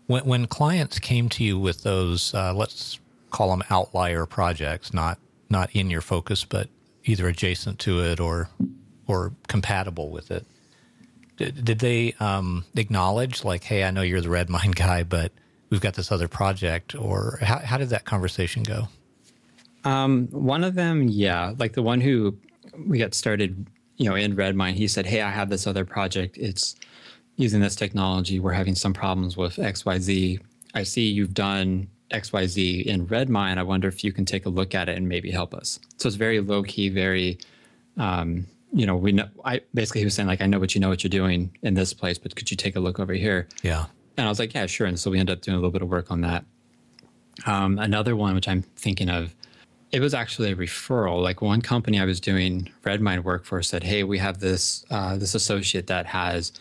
when, 0.07 0.25
when 0.25 0.47
clients 0.47 0.99
came 0.99 1.29
to 1.31 1.45
you 1.45 1.59
with 1.59 1.83
those, 1.83 2.35
uh, 2.35 2.53
let's 2.55 2.99
call 3.31 3.51
them 3.51 3.63
outlier 3.71 4.27
projects, 4.27 4.93
not 4.93 5.19
not 5.51 5.71
in 5.75 5.91
your 5.91 6.01
focus, 6.01 6.45
but 6.45 6.69
either 7.05 7.29
adjacent 7.29 7.79
to 7.81 8.01
it 8.01 8.21
or 8.21 8.49
or 9.07 9.33
compatible 9.49 10.11
with 10.11 10.31
it, 10.31 10.47
did, 11.37 11.65
did 11.65 11.79
they 11.79 12.15
um, 12.21 12.65
acknowledge 12.77 13.45
like, 13.45 13.65
"Hey, 13.65 13.85
I 13.85 13.91
know 13.91 14.03
you're 14.03 14.21
the 14.21 14.31
Redmine 14.31 14.71
guy, 14.75 15.03
but 15.03 15.33
we've 15.71 15.81
got 15.81 15.95
this 15.95 16.13
other 16.13 16.29
project," 16.29 16.95
or 16.95 17.39
how, 17.43 17.59
how 17.59 17.79
did 17.79 17.91
that 17.91 18.05
conversation 18.05 18.63
go? 18.63 18.89
Um, 19.85 20.29
one 20.29 20.65
of 20.65 20.75
them, 20.75 21.09
yeah, 21.09 21.55
like 21.59 21.75
the 21.75 21.83
one 21.83 22.01
who 22.01 22.37
we 22.87 22.99
got 22.99 23.15
started, 23.15 23.67
you 23.97 24.09
know, 24.09 24.15
in 24.15 24.35
Redmine, 24.35 24.75
he 24.75 24.89
said, 24.89 25.07
"Hey, 25.07 25.23
I 25.23 25.31
have 25.31 25.51
this 25.51 25.67
other 25.67 25.85
project. 25.85 26.39
It's 26.39 26.77
using 27.37 27.61
this 27.61 27.75
technology, 27.75 28.39
we're 28.39 28.53
having 28.53 28.75
some 28.75 28.93
problems 28.93 29.37
with 29.37 29.57
XYZ. 29.57 30.41
I 30.75 30.83
see 30.83 31.07
you've 31.07 31.35
done 31.35 31.89
XYZ 32.11 32.85
in 32.85 33.07
Redmine. 33.07 33.59
I 33.59 33.63
wonder 33.63 33.89
if 33.89 34.05
you 34.05 34.13
can 34.13 34.25
take 34.25 34.47
a 34.47 34.49
look 34.49 34.75
at 34.75 34.89
it 34.89 34.97
and 34.97 35.09
maybe 35.09 35.31
help 35.31 35.55
us. 35.55 35.81
So 35.97 36.07
it's 36.07 36.17
very 36.17 36.41
low 36.41 36.63
key, 36.63 36.89
very, 36.89 37.39
um, 37.97 38.47
you 38.73 38.87
know, 38.87 38.97
we 38.97 39.13
know, 39.13 39.29
I 39.45 39.61
basically 39.73 40.01
he 40.01 40.05
was 40.05 40.15
saying 40.15 40.29
like, 40.29 40.41
I 40.41 40.47
know 40.47 40.59
what 40.59 40.75
you 40.75 40.81
know 40.81 40.89
what 40.89 41.03
you're 41.03 41.11
doing 41.11 41.57
in 41.63 41.75
this 41.75 41.93
place, 41.93 42.19
but 42.19 42.35
could 42.37 42.51
you 42.51 42.57
take 42.57 42.77
a 42.77 42.81
look 42.81 42.99
over 42.99 43.13
here? 43.13 43.49
Yeah. 43.63 43.87
And 44.17 44.27
I 44.27 44.29
was 44.29 44.39
like, 44.39 44.55
yeah, 44.55 44.67
sure. 44.67 44.87
And 44.87 44.99
so 44.99 45.11
we 45.11 45.19
ended 45.19 45.39
up 45.39 45.43
doing 45.43 45.57
a 45.57 45.59
little 45.59 45.73
bit 45.73 45.83
of 45.83 45.89
work 45.89 46.11
on 46.11 46.21
that. 46.21 46.45
Um, 47.47 47.79
another 47.79 48.15
one, 48.15 48.35
which 48.35 48.47
I'm 48.49 48.63
thinking 48.63 49.09
of, 49.09 49.35
it 49.91 50.01
was 50.01 50.15
actually 50.15 50.51
a 50.51 50.57
referral. 50.57 51.23
Like 51.23 51.41
one 51.41 51.61
company 51.61 52.01
I 52.01 52.05
was 52.05 52.21
doing 52.21 52.69
Redmine 52.85 53.23
work 53.23 53.45
for 53.45 53.63
said, 53.63 53.85
"Hey, 53.85 54.03
we 54.03 54.19
have 54.19 54.41
this 54.41 54.85
uh, 54.91 55.17
this 55.17 55.37
associate 55.37 55.87
that 55.87 56.07
has 56.07 56.53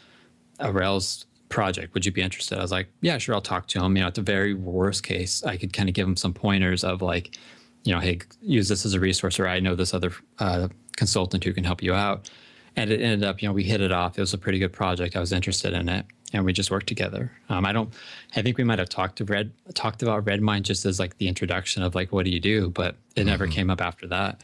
a 0.63 0.71
Rails 0.71 1.25
project. 1.49 1.93
Would 1.93 2.05
you 2.05 2.11
be 2.11 2.21
interested? 2.21 2.57
I 2.57 2.61
was 2.61 2.71
like, 2.71 2.87
yeah, 3.01 3.17
sure. 3.19 3.35
I'll 3.35 3.41
talk 3.41 3.67
to 3.67 3.83
him. 3.83 3.95
You 3.95 4.01
know, 4.01 4.07
at 4.07 4.15
the 4.15 4.21
very 4.21 4.53
worst 4.53 5.03
case, 5.03 5.43
I 5.43 5.57
could 5.57 5.71
kind 5.71 5.87
of 5.87 5.93
give 5.93 6.07
him 6.07 6.15
some 6.15 6.33
pointers 6.33 6.83
of 6.83 7.01
like, 7.01 7.37
you 7.83 7.93
know, 7.93 7.99
hey, 7.99 8.19
use 8.41 8.69
this 8.69 8.85
as 8.85 8.93
a 8.93 8.99
resource, 8.99 9.39
or 9.39 9.47
I 9.47 9.59
know 9.59 9.75
this 9.75 9.93
other 9.93 10.11
uh, 10.39 10.69
consultant 10.95 11.43
who 11.43 11.53
can 11.53 11.63
help 11.63 11.83
you 11.83 11.93
out. 11.93 12.29
And 12.75 12.89
it 12.89 13.01
ended 13.01 13.23
up, 13.23 13.41
you 13.41 13.47
know, 13.47 13.53
we 13.53 13.63
hit 13.63 13.81
it 13.81 13.91
off. 13.91 14.17
It 14.17 14.21
was 14.21 14.33
a 14.33 14.37
pretty 14.37 14.57
good 14.57 14.73
project. 14.73 15.15
I 15.15 15.19
was 15.19 15.31
interested 15.31 15.73
in 15.73 15.89
it, 15.89 16.07
and 16.33 16.43
we 16.43 16.53
just 16.53 16.71
worked 16.71 16.87
together. 16.87 17.31
Um, 17.49 17.65
I 17.65 17.71
don't. 17.71 17.93
I 18.35 18.41
think 18.41 18.57
we 18.57 18.63
might 18.63 18.79
have 18.79 18.89
talked 18.89 19.17
to 19.17 19.25
Red 19.25 19.51
talked 19.75 20.01
about 20.01 20.25
Redmine 20.25 20.63
just 20.63 20.85
as 20.85 20.97
like 20.97 21.17
the 21.17 21.27
introduction 21.27 21.83
of 21.83 21.93
like 21.93 22.11
what 22.11 22.25
do 22.25 22.31
you 22.31 22.39
do, 22.39 22.69
but 22.69 22.95
it 23.15 23.19
mm-hmm. 23.19 23.29
never 23.29 23.47
came 23.47 23.69
up 23.69 23.81
after 23.81 24.07
that. 24.07 24.41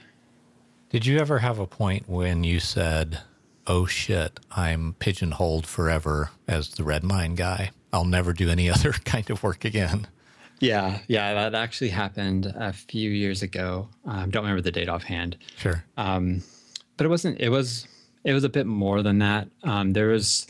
Did 0.91 1.05
you 1.05 1.17
ever 1.19 1.39
have 1.39 1.59
a 1.59 1.65
point 1.65 2.09
when 2.09 2.43
you 2.43 2.59
said, 2.59 3.21
oh 3.69 3.85
shit, 3.85 4.39
I'm 4.51 4.95
pigeonholed 4.99 5.65
forever 5.65 6.31
as 6.47 6.69
the 6.71 6.83
red 6.83 7.03
Redmine 7.03 7.35
guy. 7.35 7.71
I'll 7.93 8.03
never 8.03 8.33
do 8.33 8.49
any 8.49 8.69
other 8.69 8.91
kind 8.91 9.29
of 9.29 9.41
work 9.43 9.63
again. 9.63 10.07
Yeah, 10.59 10.99
yeah, 11.07 11.33
that 11.35 11.55
actually 11.55 11.89
happened 11.89 12.53
a 12.53 12.73
few 12.73 13.09
years 13.11 13.41
ago. 13.43 13.87
I 14.05 14.23
um, 14.23 14.29
don't 14.29 14.43
remember 14.43 14.61
the 14.61 14.71
date 14.71 14.89
offhand. 14.89 15.37
Sure. 15.55 15.85
Um, 15.95 16.43
but 16.97 17.05
it 17.05 17.09
wasn't. 17.09 17.39
It 17.39 17.49
was. 17.49 17.87
It 18.25 18.33
was 18.33 18.43
a 18.43 18.49
bit 18.49 18.65
more 18.65 19.01
than 19.01 19.19
that. 19.19 19.47
Um, 19.63 19.93
there 19.93 20.07
was 20.07 20.47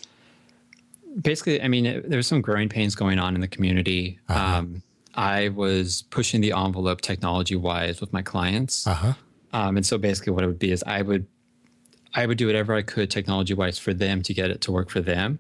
basically. 1.22 1.62
I 1.62 1.68
mean, 1.68 1.86
it, 1.86 2.10
there 2.10 2.18
was 2.18 2.26
some 2.26 2.42
growing 2.42 2.70
pains 2.70 2.96
going 2.96 3.20
on 3.20 3.36
in 3.36 3.42
the 3.42 3.48
community. 3.48 4.18
Uh-huh. 4.30 4.58
Um, 4.58 4.82
I 5.14 5.50
was 5.50 6.04
pushing 6.10 6.42
the 6.42 6.54
envelope 6.54 7.02
technology 7.02 7.56
wise 7.56 8.02
with 8.02 8.12
my 8.12 8.24
clients. 8.24 8.88
Uh-huh. 8.88 9.14
Um, 9.54 9.78
and 9.78 9.86
so 9.86 10.00
basically, 10.00 10.34
what 10.34 10.44
it 10.44 10.48
would 10.48 10.60
be 10.60 10.72
is 10.72 10.84
I 10.88 11.04
would 11.04 11.28
I 12.14 12.26
would 12.26 12.38
do 12.38 12.48
whatever 12.48 12.74
I 12.74 12.82
could 12.82 13.12
technology 13.12 13.54
wise 13.54 13.78
for 13.78 13.94
them 13.94 14.22
to 14.24 14.34
get 14.34 14.50
it 14.50 14.62
to 14.62 14.72
work 14.72 14.90
for 14.90 15.02
them. 15.02 15.40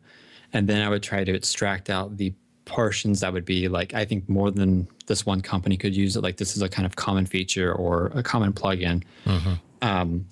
And 0.53 0.67
then 0.67 0.81
I 0.81 0.89
would 0.89 1.03
try 1.03 1.23
to 1.23 1.33
extract 1.33 1.89
out 1.89 2.17
the 2.17 2.33
portions 2.65 3.21
that 3.21 3.33
would 3.33 3.45
be 3.45 3.67
like, 3.67 3.93
I 3.93 4.05
think 4.05 4.29
more 4.29 4.51
than 4.51 4.87
this 5.07 5.25
one 5.25 5.41
company 5.41 5.75
could 5.77 5.95
use 5.95 6.15
it. 6.15 6.21
Like 6.21 6.37
this 6.37 6.55
is 6.55 6.61
a 6.61 6.69
kind 6.69 6.85
of 6.85 6.95
common 6.95 7.25
feature 7.25 7.73
or 7.73 8.11
a 8.13 8.21
common 8.21 8.53
plugin. 8.53 9.03
Mm-hmm. 9.25 9.53
Um, 9.81 10.25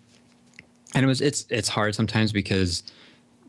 and 0.93 1.03
it 1.03 1.07
was, 1.07 1.21
it's, 1.21 1.45
it's 1.49 1.67
hard 1.67 1.95
sometimes 1.95 2.31
because 2.31 2.83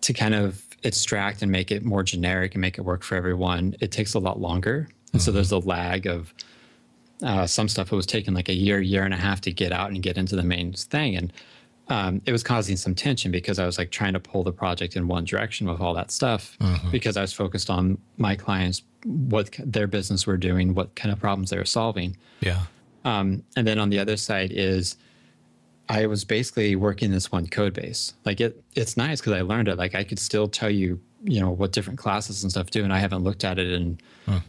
to 0.00 0.12
kind 0.12 0.34
of 0.34 0.64
extract 0.84 1.42
and 1.42 1.52
make 1.52 1.70
it 1.70 1.84
more 1.84 2.02
generic 2.02 2.54
and 2.54 2.62
make 2.62 2.78
it 2.78 2.82
work 2.82 3.02
for 3.02 3.14
everyone, 3.16 3.76
it 3.80 3.92
takes 3.92 4.14
a 4.14 4.18
lot 4.18 4.40
longer. 4.40 4.76
And 4.78 4.86
mm-hmm. 4.86 5.18
so 5.18 5.32
there's 5.32 5.52
a 5.52 5.58
lag 5.58 6.06
of, 6.06 6.32
uh, 7.22 7.46
some 7.46 7.68
stuff 7.68 7.92
it 7.92 7.96
was 7.96 8.06
taking 8.06 8.32
like 8.32 8.48
a 8.48 8.54
year, 8.54 8.80
year 8.80 9.02
and 9.02 9.12
a 9.12 9.16
half 9.16 9.40
to 9.42 9.52
get 9.52 9.72
out 9.72 9.90
and 9.90 10.02
get 10.02 10.16
into 10.16 10.36
the 10.36 10.42
main 10.42 10.72
thing. 10.72 11.16
And 11.16 11.32
um, 11.90 12.20
it 12.26 12.32
was 12.32 12.42
causing 12.42 12.76
some 12.76 12.94
tension 12.94 13.30
because 13.30 13.58
I 13.58 13.64
was 13.64 13.78
like 13.78 13.90
trying 13.90 14.12
to 14.12 14.20
pull 14.20 14.42
the 14.42 14.52
project 14.52 14.96
in 14.96 15.08
one 15.08 15.24
direction 15.24 15.68
with 15.68 15.80
all 15.80 15.94
that 15.94 16.10
stuff 16.10 16.56
mm-hmm. 16.60 16.90
because 16.90 17.16
I 17.16 17.22
was 17.22 17.32
focused 17.32 17.70
on 17.70 17.98
my 18.18 18.36
clients, 18.36 18.82
what 19.04 19.50
their 19.58 19.86
business 19.86 20.26
were 20.26 20.36
doing, 20.36 20.74
what 20.74 20.94
kind 20.94 21.12
of 21.12 21.18
problems 21.18 21.50
they 21.50 21.56
were 21.56 21.64
solving. 21.64 22.16
Yeah. 22.40 22.64
Um, 23.04 23.42
and 23.56 23.66
then 23.66 23.78
on 23.78 23.88
the 23.88 23.98
other 23.98 24.18
side 24.18 24.52
is 24.52 24.96
I 25.88 26.04
was 26.06 26.24
basically 26.24 26.76
working 26.76 27.10
this 27.10 27.32
one 27.32 27.46
code 27.46 27.72
base. 27.72 28.12
Like 28.26 28.40
it, 28.42 28.62
it's 28.74 28.98
nice 28.98 29.20
because 29.20 29.32
I 29.32 29.40
learned 29.40 29.68
it. 29.68 29.78
Like 29.78 29.94
I 29.94 30.04
could 30.04 30.18
still 30.18 30.46
tell 30.46 30.70
you, 30.70 31.00
you 31.24 31.40
know, 31.40 31.50
what 31.50 31.72
different 31.72 31.98
classes 31.98 32.42
and 32.42 32.52
stuff 32.52 32.68
do, 32.68 32.84
and 32.84 32.92
I 32.92 32.98
haven't 32.98 33.24
looked 33.24 33.44
at 33.44 33.58
it 33.58 33.72
in 33.72 33.98
hmm. 34.26 34.32
a 34.32 34.42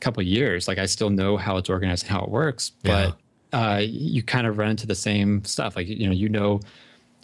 couple 0.00 0.20
years. 0.24 0.66
Like 0.66 0.78
I 0.78 0.86
still 0.86 1.10
know 1.10 1.36
how 1.36 1.58
it's 1.58 1.70
organized 1.70 2.02
and 2.04 2.10
how 2.10 2.24
it 2.24 2.28
works, 2.28 2.72
but. 2.82 2.90
Yeah 2.90 3.12
uh, 3.52 3.80
you 3.82 4.22
kind 4.22 4.46
of 4.46 4.58
run 4.58 4.70
into 4.70 4.86
the 4.86 4.94
same 4.94 5.44
stuff. 5.44 5.76
Like, 5.76 5.88
you 5.88 6.06
know, 6.06 6.12
you 6.12 6.28
know, 6.28 6.60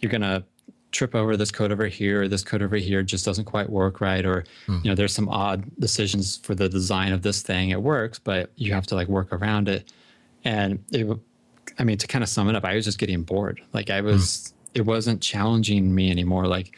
you're 0.01 0.11
going 0.11 0.23
to 0.23 0.45
trip 0.91 1.15
over 1.15 1.37
this 1.37 1.51
code 1.51 1.73
over 1.73 1.87
here, 1.87 2.23
or 2.23 2.29
this 2.29 2.45
code 2.45 2.63
over 2.63 2.77
here 2.77 3.03
just 3.03 3.25
doesn't 3.25 3.45
quite 3.45 3.71
work 3.71 4.01
right. 4.01 4.25
Or, 4.25 4.45
mm. 4.67 4.85
you 4.85 4.91
know, 4.91 4.95
there's 4.95 5.15
some 5.15 5.29
odd 5.29 5.65
decisions 5.79 6.37
for 6.39 6.55
the 6.55 6.69
design 6.69 7.13
of 7.13 7.23
this 7.23 7.43
thing. 7.43 7.71
It 7.71 7.83
works, 7.83 8.19
but 8.19 8.51
you 8.57 8.73
have 8.75 8.87
to 8.89 8.95
like 8.95 9.09
work 9.09 9.33
around 9.33 9.69
it. 9.69 9.93
And 10.45 10.85
it, 10.91 11.07
I 11.79 11.85
mean, 11.85 11.99
to 11.99 12.07
kind 12.07 12.23
of 12.23 12.29
sum 12.29 12.49
it 12.49 12.57
up, 12.57 12.65
I 12.65 12.75
was 12.75 12.85
just 12.85 12.99
getting 12.99 13.23
bored. 13.23 13.61
Like 13.73 13.91
I 13.91 14.01
was, 14.01 14.23
mm. 14.25 14.53
it 14.75 14.83
wasn't 14.83 15.23
challenging 15.23 15.95
me 15.95 16.11
anymore. 16.11 16.47
Like, 16.47 16.77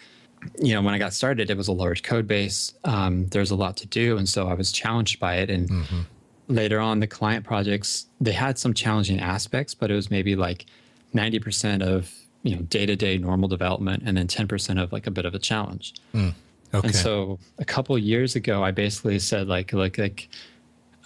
you 0.61 0.75
know, 0.75 0.83
when 0.83 0.95
I 0.95 0.99
got 0.99 1.13
started, 1.13 1.51
it 1.51 1.57
was 1.57 1.69
a 1.69 1.73
large 1.73 2.03
code 2.03 2.29
base. 2.29 2.73
Um, 2.85 3.27
there's 3.29 3.51
a 3.51 3.57
lot 3.57 3.77
to 3.79 3.87
do. 3.87 4.17
And 4.17 4.29
so 4.29 4.47
I 4.47 4.55
was 4.55 4.71
challenged 4.71 5.19
by 5.19 5.37
it. 5.37 5.51
And, 5.51 5.69
mm-hmm 5.69 6.01
later 6.49 6.81
on 6.81 7.01
the 7.01 7.07
client 7.07 7.45
projects 7.45 8.07
they 8.21 8.33
had 8.33 8.59
some 8.59 8.75
challenging 8.75 9.21
aspects 9.21 9.75
but 9.75 9.91
it 9.91 9.95
was 9.95 10.11
maybe 10.11 10.37
like 10.37 10.67
90% 11.15 11.83
of 11.83 12.13
you 12.43 12.55
know 12.55 12.63
day-to-day 12.63 13.19
normal 13.19 13.49
development 13.49 14.03
and 14.05 14.17
then 14.17 14.27
10% 14.27 14.83
of 14.83 14.93
like 14.93 15.07
a 15.07 15.11
bit 15.11 15.25
of 15.25 15.35
a 15.35 15.39
challenge 15.39 15.95
mm, 16.15 16.33
okay. 16.75 16.87
and 16.87 16.95
so 16.95 17.39
a 17.59 17.65
couple 17.65 17.97
years 17.99 18.37
ago 18.37 18.63
i 18.63 18.71
basically 18.71 19.19
said 19.19 19.49
like 19.49 19.73
like 19.73 19.99
like 19.99 20.29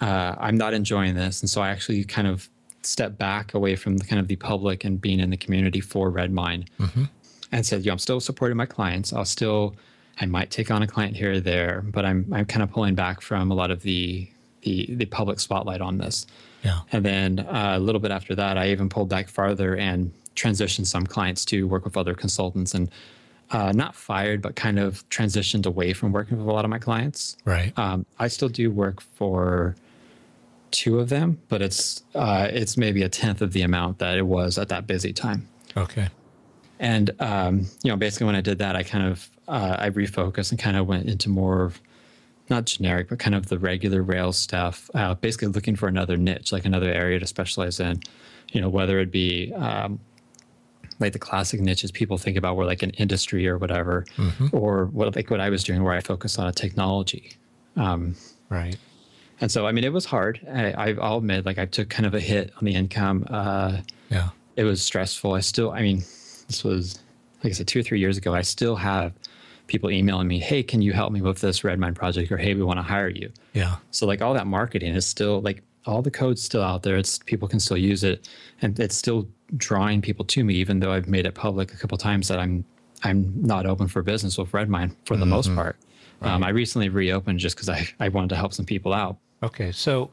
uh, 0.01 0.35
i'm 0.39 0.57
not 0.57 0.73
enjoying 0.73 1.15
this 1.15 1.41
and 1.41 1.49
so 1.49 1.61
i 1.61 1.69
actually 1.69 2.03
kind 2.03 2.27
of 2.27 2.49
stepped 2.81 3.17
back 3.17 3.53
away 3.53 3.75
from 3.75 3.97
the 3.97 4.05
kind 4.05 4.19
of 4.19 4.27
the 4.27 4.35
public 4.35 4.85
and 4.85 5.01
being 5.01 5.19
in 5.19 5.29
the 5.29 5.37
community 5.37 5.81
for 5.81 6.09
redmine 6.09 6.65
mm-hmm. 6.79 7.03
and 7.51 7.65
said 7.65 7.83
yeah 7.83 7.91
i'm 7.91 7.99
still 7.99 8.19
supporting 8.19 8.57
my 8.57 8.65
clients 8.65 9.13
i'll 9.13 9.25
still 9.25 9.75
i 10.19 10.25
might 10.25 10.49
take 10.49 10.71
on 10.71 10.81
a 10.81 10.87
client 10.87 11.15
here 11.15 11.33
or 11.33 11.39
there 11.39 11.83
but 11.87 12.05
i'm 12.05 12.25
i'm 12.33 12.45
kind 12.45 12.63
of 12.63 12.71
pulling 12.71 12.95
back 12.95 13.21
from 13.21 13.51
a 13.51 13.53
lot 13.53 13.71
of 13.71 13.81
the 13.81 14.29
the 14.61 14.93
the 14.95 15.05
public 15.05 15.39
spotlight 15.39 15.81
on 15.81 15.97
this. 15.97 16.25
Yeah. 16.63 16.81
And 16.91 17.05
then 17.05 17.39
uh, 17.39 17.73
a 17.75 17.79
little 17.79 18.01
bit 18.01 18.11
after 18.11 18.35
that, 18.35 18.57
I 18.57 18.69
even 18.69 18.89
pulled 18.89 19.09
back 19.09 19.29
farther 19.29 19.75
and 19.75 20.11
transitioned 20.35 20.87
some 20.87 21.05
clients 21.05 21.45
to 21.45 21.67
work 21.67 21.85
with 21.85 21.97
other 21.97 22.13
consultants 22.13 22.73
and 22.73 22.89
uh, 23.51 23.71
not 23.71 23.95
fired, 23.95 24.41
but 24.41 24.55
kind 24.55 24.77
of 24.77 25.07
transitioned 25.09 25.65
away 25.65 25.93
from 25.93 26.11
working 26.11 26.37
with 26.37 26.47
a 26.47 26.51
lot 26.51 26.65
of 26.65 26.71
my 26.71 26.79
clients. 26.79 27.37
Right. 27.45 27.77
Um, 27.77 28.05
I 28.19 28.27
still 28.27 28.49
do 28.49 28.69
work 28.71 29.01
for 29.01 29.75
two 30.71 30.99
of 30.99 31.09
them, 31.09 31.39
but 31.47 31.61
it's 31.61 32.03
uh, 32.13 32.47
it's 32.51 32.77
maybe 32.77 33.03
a 33.03 33.09
tenth 33.09 33.41
of 33.41 33.53
the 33.53 33.61
amount 33.61 33.99
that 33.99 34.17
it 34.17 34.25
was 34.25 34.57
at 34.57 34.69
that 34.69 34.85
busy 34.87 35.13
time. 35.13 35.47
Okay. 35.75 36.09
And 36.79 37.11
um, 37.19 37.67
you 37.83 37.91
know, 37.91 37.97
basically, 37.97 38.25
when 38.25 38.35
I 38.35 38.41
did 38.41 38.59
that, 38.59 38.75
I 38.75 38.83
kind 38.83 39.05
of 39.05 39.29
uh, 39.47 39.77
I 39.79 39.89
refocused 39.89 40.51
and 40.51 40.59
kind 40.59 40.77
of 40.77 40.87
went 40.87 41.07
into 41.09 41.29
more 41.29 41.63
of 41.63 41.81
not 42.49 42.65
generic, 42.65 43.09
but 43.09 43.19
kind 43.19 43.35
of 43.35 43.47
the 43.47 43.59
regular 43.59 44.01
Rails 44.01 44.37
stuff. 44.37 44.89
Uh, 44.93 45.15
basically, 45.15 45.47
looking 45.49 45.75
for 45.75 45.87
another 45.87 46.17
niche, 46.17 46.51
like 46.51 46.65
another 46.65 46.91
area 46.91 47.19
to 47.19 47.27
specialize 47.27 47.79
in. 47.79 48.01
You 48.51 48.61
know, 48.61 48.69
whether 48.69 48.99
it 48.99 49.11
be 49.11 49.53
um, 49.53 49.99
like 50.99 51.13
the 51.13 51.19
classic 51.19 51.61
niches 51.61 51.91
people 51.91 52.17
think 52.17 52.37
about 52.37 52.57
were 52.57 52.65
like 52.65 52.83
an 52.83 52.91
industry 52.91 53.47
or 53.47 53.57
whatever, 53.57 54.05
mm-hmm. 54.17 54.47
or 54.51 54.85
what 54.85 55.15
like 55.15 55.29
what 55.29 55.39
I 55.39 55.49
was 55.49 55.63
doing 55.63 55.83
where 55.83 55.93
I 55.93 56.01
focused 56.01 56.39
on 56.39 56.47
a 56.47 56.51
technology. 56.51 57.33
Um, 57.75 58.15
right. 58.49 58.75
And 59.41 59.49
so, 59.49 59.65
I 59.65 59.71
mean, 59.71 59.85
it 59.85 59.93
was 59.93 60.03
hard. 60.03 60.45
I, 60.51 60.95
I'll 61.01 61.19
admit, 61.19 61.45
like 61.45 61.57
I 61.57 61.65
took 61.65 61.89
kind 61.89 62.05
of 62.05 62.13
a 62.13 62.19
hit 62.19 62.51
on 62.57 62.65
the 62.65 62.73
income. 62.75 63.25
Uh, 63.29 63.77
yeah. 64.09 64.29
It 64.57 64.65
was 64.65 64.81
stressful. 64.81 65.33
I 65.33 65.39
still, 65.39 65.71
I 65.71 65.81
mean, 65.81 65.99
this 66.47 66.61
was, 66.65 66.99
like 67.41 67.51
I 67.51 67.53
said, 67.53 67.67
two 67.67 67.79
or 67.79 67.83
three 67.83 67.99
years 68.01 68.17
ago. 68.17 68.35
I 68.35 68.41
still 68.41 68.75
have 68.75 69.13
people 69.69 69.89
emailing 69.89 70.27
me, 70.27 70.39
"Hey, 70.39 70.61
can 70.61 70.81
you 70.81 70.91
help 70.91 71.13
me 71.13 71.21
with 71.21 71.39
this 71.39 71.63
Redmine 71.63 71.95
project?" 71.95 72.31
or 72.31 72.37
"Hey, 72.37 72.53
we 72.53 72.63
want 72.63 72.77
to 72.77 72.83
hire 72.83 73.07
you." 73.07 73.31
Yeah. 73.53 73.77
So 73.91 74.05
like 74.05 74.21
all 74.21 74.33
that 74.33 74.47
marketing 74.47 74.93
is 74.93 75.05
still 75.05 75.39
like 75.41 75.63
all 75.85 76.01
the 76.01 76.11
code's 76.11 76.43
still 76.43 76.63
out 76.63 76.83
there. 76.83 76.97
It's 76.97 77.19
people 77.19 77.47
can 77.47 77.59
still 77.59 77.77
use 77.77 78.03
it, 78.03 78.27
and 78.61 78.77
it's 78.79 78.95
still 78.95 79.27
drawing 79.55 80.01
people 80.01 80.25
to 80.25 80.43
me, 80.43 80.55
even 80.55 80.79
though 80.79 80.91
I've 80.91 81.07
made 81.07 81.25
it 81.25 81.35
public 81.35 81.73
a 81.73 81.77
couple 81.77 81.97
times 81.97 82.27
that 82.27 82.39
I'm 82.39 82.65
I'm 83.03 83.33
not 83.41 83.65
open 83.65 83.87
for 83.87 84.03
business 84.03 84.37
with 84.37 84.53
Redmine 84.53 84.95
for 85.05 85.15
the 85.15 85.23
mm-hmm. 85.23 85.31
most 85.31 85.55
part. 85.55 85.77
Right. 86.19 86.31
Um, 86.31 86.43
I 86.43 86.49
recently 86.49 86.89
reopened 86.89 87.39
just 87.39 87.55
because 87.55 87.69
I, 87.69 87.87
I 87.99 88.09
wanted 88.09 88.29
to 88.29 88.35
help 88.35 88.53
some 88.53 88.65
people 88.65 88.93
out. 88.93 89.17
Okay, 89.41 89.71
so 89.71 90.11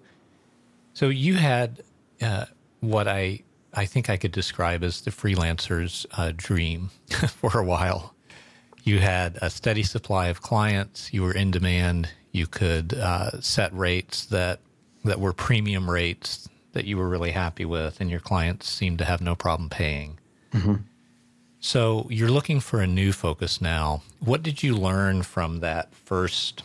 so 0.94 1.08
you 1.08 1.34
had 1.34 1.82
uh, 2.22 2.46
what 2.80 3.08
I 3.08 3.42
I 3.74 3.86
think 3.86 4.08
I 4.08 4.16
could 4.16 4.32
describe 4.32 4.82
as 4.82 5.02
the 5.02 5.10
freelancer's 5.10 6.06
uh, 6.16 6.32
dream 6.34 6.90
for 7.28 7.58
a 7.58 7.64
while. 7.64 8.14
You 8.86 9.00
had 9.00 9.36
a 9.42 9.50
steady 9.50 9.82
supply 9.82 10.28
of 10.28 10.42
clients. 10.42 11.12
You 11.12 11.22
were 11.22 11.32
in 11.32 11.50
demand. 11.50 12.08
You 12.30 12.46
could 12.46 12.94
uh, 12.94 13.40
set 13.40 13.76
rates 13.76 14.26
that 14.26 14.60
that 15.04 15.18
were 15.18 15.32
premium 15.32 15.90
rates 15.90 16.48
that 16.72 16.84
you 16.84 16.96
were 16.96 17.08
really 17.08 17.32
happy 17.32 17.64
with, 17.64 18.00
and 18.00 18.08
your 18.08 18.20
clients 18.20 18.68
seemed 18.68 18.98
to 18.98 19.04
have 19.04 19.20
no 19.20 19.34
problem 19.34 19.68
paying. 19.68 20.20
Mm-hmm. 20.52 20.74
So 21.58 22.06
you're 22.10 22.30
looking 22.30 22.60
for 22.60 22.80
a 22.80 22.86
new 22.86 23.12
focus 23.12 23.60
now. 23.60 24.02
What 24.20 24.44
did 24.44 24.62
you 24.62 24.76
learn 24.76 25.24
from 25.24 25.58
that 25.60 25.92
first 25.92 26.62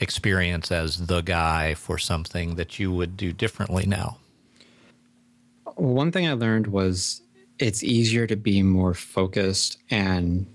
experience 0.00 0.72
as 0.72 1.06
the 1.06 1.20
guy 1.20 1.74
for 1.74 1.98
something 1.98 2.56
that 2.56 2.80
you 2.80 2.90
would 2.90 3.16
do 3.16 3.32
differently 3.32 3.86
now? 3.86 4.18
One 5.76 6.10
thing 6.10 6.26
I 6.26 6.32
learned 6.32 6.66
was 6.66 7.22
it's 7.60 7.84
easier 7.84 8.26
to 8.26 8.34
be 8.34 8.60
more 8.64 8.94
focused 8.94 9.78
and 9.88 10.46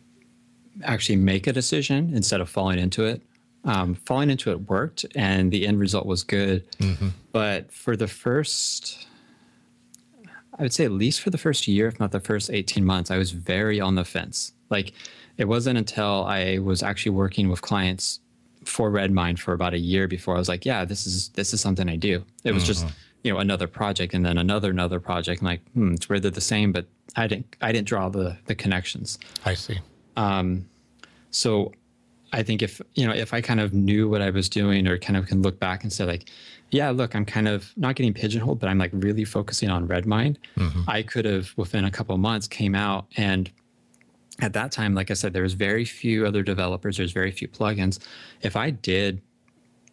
actually 0.83 1.15
make 1.15 1.47
a 1.47 1.53
decision 1.53 2.11
instead 2.13 2.41
of 2.41 2.49
falling 2.49 2.79
into 2.79 3.05
it. 3.05 3.21
Um, 3.63 3.95
falling 3.95 4.29
into 4.29 4.51
it 4.51 4.69
worked 4.69 5.07
and 5.15 5.51
the 5.51 5.65
end 5.65 5.79
result 5.79 6.05
was 6.05 6.23
good. 6.23 6.69
Mm-hmm. 6.77 7.09
But 7.31 7.71
for 7.71 7.95
the 7.95 8.07
first, 8.07 9.07
I 10.59 10.61
would 10.61 10.73
say 10.73 10.85
at 10.85 10.91
least 10.91 11.21
for 11.21 11.31
the 11.31 11.37
first 11.37 11.67
year, 11.67 11.87
if 11.87 11.99
not 11.99 12.11
the 12.11 12.19
first 12.19 12.51
18 12.51 12.85
months, 12.85 13.09
I 13.09 13.17
was 13.17 13.31
very 13.31 13.81
on 13.81 13.95
the 13.95 14.05
fence. 14.05 14.53
Like 14.69 14.93
it 15.37 15.45
wasn't 15.45 15.77
until 15.77 16.25
I 16.25 16.59
was 16.59 16.83
actually 16.83 17.13
working 17.13 17.49
with 17.49 17.61
clients 17.61 18.19
for 18.63 18.89
Redmine 18.89 19.37
for 19.37 19.53
about 19.53 19.73
a 19.73 19.79
year 19.79 20.07
before 20.07 20.35
I 20.35 20.39
was 20.39 20.49
like, 20.49 20.65
yeah, 20.65 20.85
this 20.85 21.05
is 21.05 21.29
this 21.29 21.53
is 21.53 21.61
something 21.61 21.89
I 21.89 21.95
do. 21.95 22.23
It 22.43 22.51
was 22.51 22.63
mm-hmm. 22.63 22.67
just 22.67 22.85
you 23.23 23.33
know 23.33 23.39
another 23.39 23.67
project 23.67 24.13
and 24.13 24.25
then 24.25 24.37
another 24.37 24.69
another 24.69 24.99
project. 24.99 25.41
And 25.41 25.47
like, 25.47 25.61
hmm, 25.73 25.93
it's 25.93 26.07
where 26.07 26.19
they're 26.19 26.31
the 26.31 26.41
same, 26.41 26.71
but 26.71 26.85
I 27.15 27.27
didn't 27.27 27.55
I 27.61 27.71
didn't 27.71 27.87
draw 27.87 28.09
the 28.09 28.37
the 28.45 28.55
connections. 28.55 29.17
I 29.45 29.53
see. 29.53 29.79
Um, 30.15 30.67
so 31.31 31.71
I 32.33 32.43
think 32.43 32.61
if 32.61 32.81
you 32.95 33.05
know 33.07 33.13
if 33.13 33.33
I 33.33 33.41
kind 33.41 33.59
of 33.59 33.73
knew 33.73 34.09
what 34.09 34.21
I 34.21 34.29
was 34.29 34.49
doing 34.49 34.87
or 34.87 34.97
kind 34.97 35.17
of 35.17 35.27
can 35.27 35.41
look 35.41 35.59
back 35.59 35.83
and 35.83 35.91
say 35.91 36.05
like, 36.05 36.29
yeah, 36.71 36.89
look, 36.89 37.15
I'm 37.15 37.25
kind 37.25 37.47
of 37.47 37.71
not 37.77 37.95
getting 37.95 38.13
pigeonholed, 38.13 38.59
but 38.59 38.67
I'm 38.69 38.77
like 38.77 38.91
really 38.93 39.25
focusing 39.25 39.69
on 39.69 39.87
Redmine. 39.87 40.37
Mm-hmm. 40.57 40.81
I 40.89 41.03
could 41.03 41.25
have 41.25 41.53
within 41.55 41.85
a 41.85 41.91
couple 41.91 42.17
months 42.17 42.47
came 42.47 42.75
out 42.75 43.07
and 43.17 43.49
at 44.41 44.53
that 44.53 44.71
time, 44.71 44.93
like 44.95 45.11
I 45.11 45.13
said, 45.13 45.33
there 45.33 45.43
was 45.43 45.53
very 45.53 45.85
few 45.85 46.25
other 46.25 46.43
developers. 46.43 46.97
There's 46.97 47.13
very 47.13 47.31
few 47.31 47.47
plugins. 47.47 47.99
If 48.41 48.55
I 48.55 48.69
did 48.69 49.21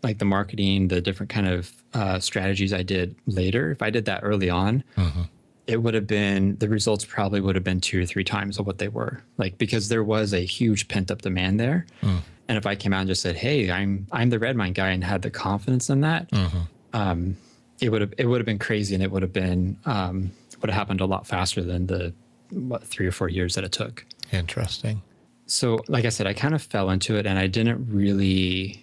like 0.02 0.18
the 0.18 0.24
marketing, 0.24 0.88
the 0.88 1.00
different 1.00 1.30
kind 1.30 1.46
of 1.46 1.72
uh, 1.94 2.18
strategies 2.18 2.72
I 2.72 2.82
did 2.82 3.14
later, 3.26 3.70
if 3.70 3.82
I 3.82 3.90
did 3.90 4.04
that 4.06 4.20
early 4.24 4.50
on, 4.50 4.82
mm-hmm. 4.96 5.22
It 5.66 5.82
would 5.82 5.94
have 5.94 6.06
been 6.06 6.56
the 6.56 6.68
results 6.68 7.04
probably 7.04 7.40
would 7.40 7.54
have 7.54 7.64
been 7.64 7.80
two 7.80 8.02
or 8.02 8.06
three 8.06 8.24
times 8.24 8.58
of 8.58 8.66
what 8.66 8.78
they 8.78 8.88
were. 8.88 9.22
Like 9.36 9.58
because 9.58 9.88
there 9.88 10.04
was 10.04 10.32
a 10.34 10.40
huge 10.40 10.88
pent 10.88 11.10
up 11.10 11.22
demand 11.22 11.60
there. 11.60 11.86
Mm. 12.02 12.20
And 12.48 12.58
if 12.58 12.66
I 12.66 12.74
came 12.74 12.92
out 12.92 13.00
and 13.00 13.08
just 13.08 13.22
said, 13.22 13.36
"Hey, 13.36 13.70
I'm 13.70 14.06
I'm 14.10 14.30
the 14.30 14.38
Redmine 14.38 14.72
guy," 14.72 14.90
and 14.90 15.02
had 15.02 15.22
the 15.22 15.30
confidence 15.30 15.88
in 15.88 16.00
that, 16.00 16.30
mm-hmm. 16.30 16.58
um, 16.92 17.36
it 17.80 17.90
would 17.90 18.00
have 18.00 18.12
it 18.18 18.26
would 18.26 18.40
have 18.40 18.46
been 18.46 18.58
crazy, 18.58 18.94
and 18.94 19.02
it 19.02 19.10
would 19.10 19.22
have 19.22 19.32
been 19.32 19.78
um, 19.86 20.32
would 20.60 20.70
have 20.70 20.78
happened 20.78 21.00
a 21.00 21.06
lot 21.06 21.26
faster 21.26 21.62
than 21.62 21.86
the 21.86 22.12
what, 22.50 22.84
three 22.84 23.06
or 23.06 23.12
four 23.12 23.28
years 23.28 23.54
that 23.54 23.64
it 23.64 23.72
took. 23.72 24.04
Interesting. 24.32 25.02
So, 25.46 25.80
like 25.88 26.04
I 26.04 26.08
said, 26.08 26.26
I 26.26 26.32
kind 26.32 26.54
of 26.54 26.62
fell 26.62 26.90
into 26.90 27.16
it 27.16 27.26
and 27.26 27.38
I 27.38 27.46
didn't 27.46 27.86
really 27.90 28.82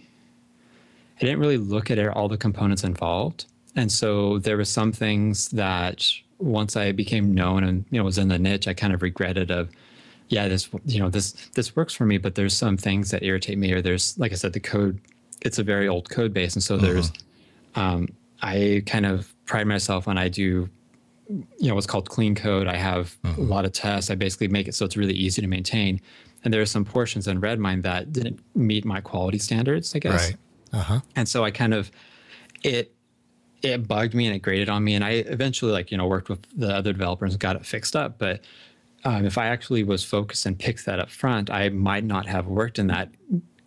I 1.17 1.25
didn't 1.25 1.39
really 1.39 1.57
look 1.57 1.89
at 1.89 1.99
all 2.09 2.27
the 2.27 2.37
components 2.37 2.83
involved. 2.83 3.45
And 3.75 3.91
so 3.91 4.39
there 4.39 4.57
were 4.57 4.65
some 4.65 4.91
things 4.91 5.49
that 5.49 6.11
once 6.39 6.75
I 6.75 6.91
became 6.91 7.33
known 7.33 7.63
and 7.63 7.85
you 7.91 7.99
know 7.99 8.05
was 8.05 8.17
in 8.17 8.29
the 8.29 8.39
niche, 8.39 8.67
I 8.67 8.73
kind 8.73 8.93
of 8.93 9.01
regretted 9.01 9.51
of 9.51 9.69
yeah, 10.29 10.47
this 10.47 10.69
you 10.85 10.99
know 10.99 11.09
this 11.09 11.33
this 11.55 11.75
works 11.75 11.93
for 11.93 12.05
me, 12.05 12.17
but 12.17 12.35
there's 12.35 12.55
some 12.55 12.77
things 12.77 13.11
that 13.11 13.23
irritate 13.23 13.57
me 13.57 13.71
or 13.73 13.81
there's 13.81 14.17
like 14.17 14.31
I 14.31 14.35
said 14.35 14.53
the 14.53 14.59
code 14.59 14.99
it's 15.41 15.57
a 15.57 15.63
very 15.63 15.87
old 15.87 16.09
code 16.09 16.33
base 16.33 16.53
and 16.53 16.63
so 16.63 16.75
there's 16.75 17.11
mm-hmm. 17.11 17.79
um, 17.79 18.07
I 18.41 18.83
kind 18.85 19.05
of 19.05 19.33
pride 19.45 19.67
myself 19.67 20.05
when 20.05 20.17
I 20.17 20.27
do 20.27 20.69
you 21.29 21.67
know 21.67 21.75
what's 21.75 21.87
called 21.87 22.09
clean 22.09 22.35
code. 22.35 22.67
I 22.67 22.75
have 22.75 23.17
mm-hmm. 23.23 23.41
a 23.41 23.43
lot 23.43 23.65
of 23.65 23.71
tests. 23.71 24.09
I 24.09 24.15
basically 24.15 24.47
make 24.47 24.67
it 24.67 24.75
so 24.75 24.85
it's 24.85 24.97
really 24.97 25.13
easy 25.13 25.41
to 25.41 25.47
maintain. 25.47 26.01
And 26.43 26.53
there 26.53 26.61
are 26.61 26.65
some 26.65 26.85
portions 26.85 27.27
in 27.27 27.39
Redmine 27.39 27.81
that 27.81 28.13
didn't 28.13 28.39
meet 28.55 28.85
my 28.85 29.01
quality 29.01 29.37
standards, 29.37 29.93
I 29.93 29.99
guess. 29.99 30.27
Right. 30.27 30.37
Uh-huh. 30.71 30.99
And 31.15 31.27
so 31.27 31.43
I 31.43 31.51
kind 31.51 31.73
of 31.73 31.91
it 32.63 32.93
it 33.61 33.87
bugged 33.87 34.13
me 34.13 34.25
and 34.25 34.35
it 34.35 34.39
grated 34.39 34.69
on 34.69 34.83
me. 34.83 34.95
And 34.95 35.03
I 35.03 35.11
eventually 35.11 35.71
like 35.71 35.91
you 35.91 35.97
know 35.97 36.07
worked 36.07 36.29
with 36.29 36.39
the 36.57 36.73
other 36.73 36.93
developers 36.93 37.33
and 37.33 37.39
got 37.39 37.55
it 37.55 37.65
fixed 37.65 37.95
up. 37.95 38.17
But 38.17 38.41
um, 39.03 39.25
if 39.25 39.37
I 39.37 39.47
actually 39.47 39.83
was 39.83 40.03
focused 40.03 40.45
and 40.45 40.57
picked 40.57 40.85
that 40.85 40.99
up 40.99 41.09
front, 41.09 41.49
I 41.49 41.69
might 41.69 42.03
not 42.03 42.25
have 42.25 42.47
worked 42.47 42.79
in 42.79 42.87
that 42.87 43.09